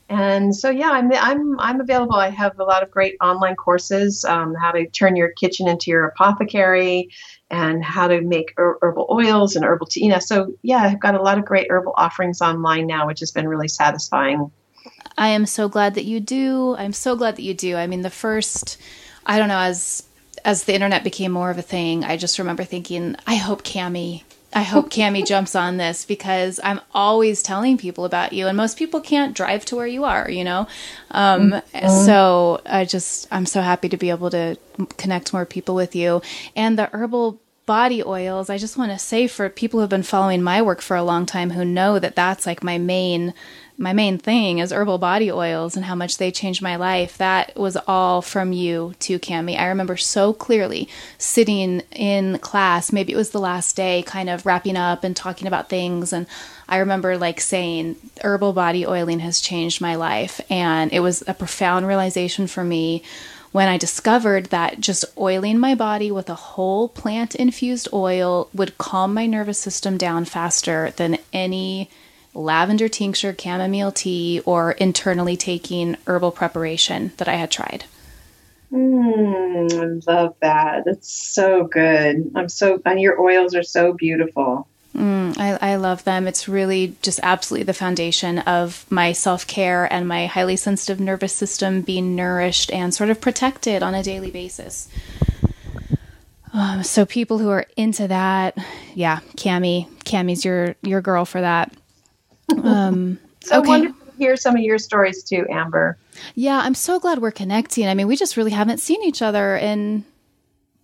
[0.09, 2.15] and so yeah i'm i'm i'm available.
[2.15, 5.91] I have a lot of great online courses um, how to turn your kitchen into
[5.91, 7.09] your apothecary
[7.51, 11.15] and how to make herbal oils and herbal tea you know so yeah i've got
[11.15, 14.51] a lot of great herbal offerings online now which has been really satisfying.
[15.17, 16.75] I am so glad that you do.
[16.77, 17.77] I'm so glad that you do.
[17.77, 18.79] I mean the first
[19.27, 20.03] i don't know as
[20.45, 24.25] as the internet became more of a thing i just remember thinking i hope kami
[24.55, 28.79] I hope Kami jumps on this because I'm always telling people about you, and most
[28.79, 30.69] people can't drive to where you are, you know.
[31.11, 32.05] Um, mm-hmm.
[32.05, 34.57] So I just I'm so happy to be able to
[34.97, 36.23] connect more people with you,
[36.55, 38.51] and the herbal body oils.
[38.51, 41.27] I just want to say for people who've been following my work for a long
[41.27, 43.35] time who know that that's like my main
[43.77, 47.19] my main thing is herbal body oils and how much they changed my life.
[47.19, 49.59] That was all from you to Kami.
[49.59, 50.89] I remember so clearly
[51.19, 55.49] sitting in class, maybe it was the last day, kind of wrapping up and talking
[55.49, 56.13] about things.
[56.13, 56.27] And
[56.69, 60.41] I remember like saying, herbal body oiling has changed my life.
[60.49, 63.03] And it was a profound realization for me
[63.51, 68.79] when I discovered that just oiling my body with a whole plant infused oil would
[68.79, 71.89] calm my nervous system down faster than any
[72.35, 77.85] lavender tincture, chamomile tea, or internally taking herbal preparation that I had tried.
[78.73, 80.85] Mm, I love that.
[80.85, 82.31] That's so good.
[82.35, 84.67] I'm so, and your oils are so beautiful.
[84.97, 86.27] Mm, I, I love them.
[86.29, 91.33] It's really just absolutely the foundation of my self care and my highly sensitive nervous
[91.33, 94.89] system being nourished and sort of protected on a daily basis.
[96.53, 98.57] Um, so people who are into that,
[98.95, 101.73] yeah, Kami, Kami's your your girl for that.
[102.51, 103.69] Um, so okay.
[103.69, 105.97] wonderful to hear some of your stories too, Amber.
[106.35, 107.87] Yeah, I'm so glad we're connecting.
[107.87, 110.05] I mean, we just really haven't seen each other in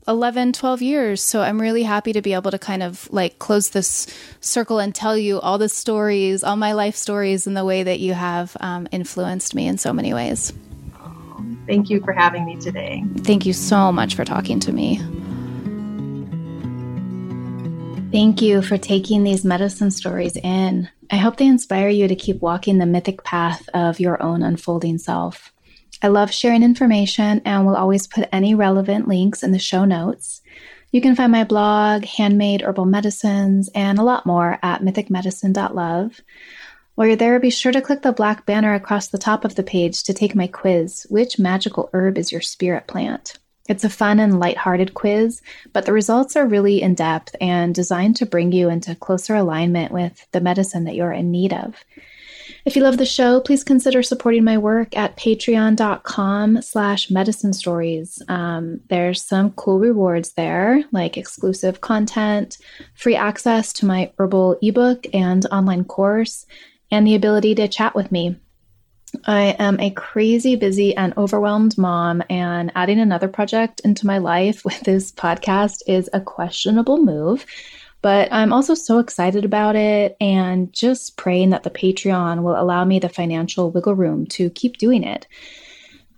[0.09, 1.23] 11, 12 years.
[1.23, 4.07] So I'm really happy to be able to kind of like close this
[4.41, 8.01] circle and tell you all the stories, all my life stories, and the way that
[8.01, 10.53] you have um, influenced me in so many ways.
[11.67, 13.05] Thank you for having me today.
[13.19, 15.01] Thank you so much for talking to me.
[18.13, 20.89] Thank you for taking these medicine stories in.
[21.13, 24.99] I hope they inspire you to keep walking the mythic path of your own unfolding
[24.99, 25.53] self.
[26.03, 30.43] I love sharing information and will always put any relevant links in the show notes.
[30.91, 36.21] You can find my blog, handmade herbal medicines, and a lot more at mythicmedicine.love.
[36.97, 39.63] While you're there, be sure to click the black banner across the top of the
[39.63, 43.39] page to take my quiz Which magical herb is your spirit plant?
[43.71, 45.43] It's a fun and lighthearted quiz,
[45.73, 49.93] but the results are really in depth and designed to bring you into closer alignment
[49.93, 51.77] with the medicine that you're in need of.
[52.65, 58.21] If you love the show, please consider supporting my work at patreon.com slash medicine stories.
[58.27, 62.59] Um, there's some cool rewards there, like exclusive content,
[62.95, 66.45] free access to my herbal ebook and online course,
[66.91, 68.37] and the ability to chat with me.
[69.25, 74.65] I am a crazy, busy, and overwhelmed mom, and adding another project into my life
[74.65, 77.47] with this podcast is a questionable move.
[78.03, 82.85] But I'm also so excited about it and just praying that the Patreon will allow
[82.85, 85.27] me the financial wiggle room to keep doing it.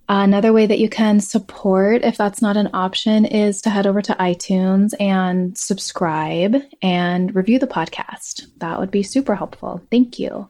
[0.09, 4.01] Another way that you can support, if that's not an option, is to head over
[4.01, 8.47] to iTunes and subscribe and review the podcast.
[8.57, 9.81] That would be super helpful.
[9.89, 10.49] Thank you.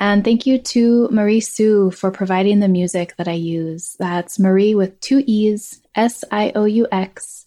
[0.00, 3.96] And thank you to Marie Sioux for providing the music that I use.
[3.98, 7.44] That's Marie with two E's, S I O U X.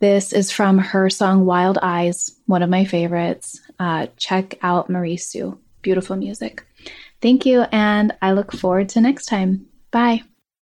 [0.00, 3.60] This is from her song Wild Eyes, one of my favorites.
[3.78, 5.58] Uh, check out Marie Sioux.
[5.82, 6.66] Beautiful music.
[7.20, 9.66] Thank you, and I look forward to next time.
[9.90, 10.22] Bye.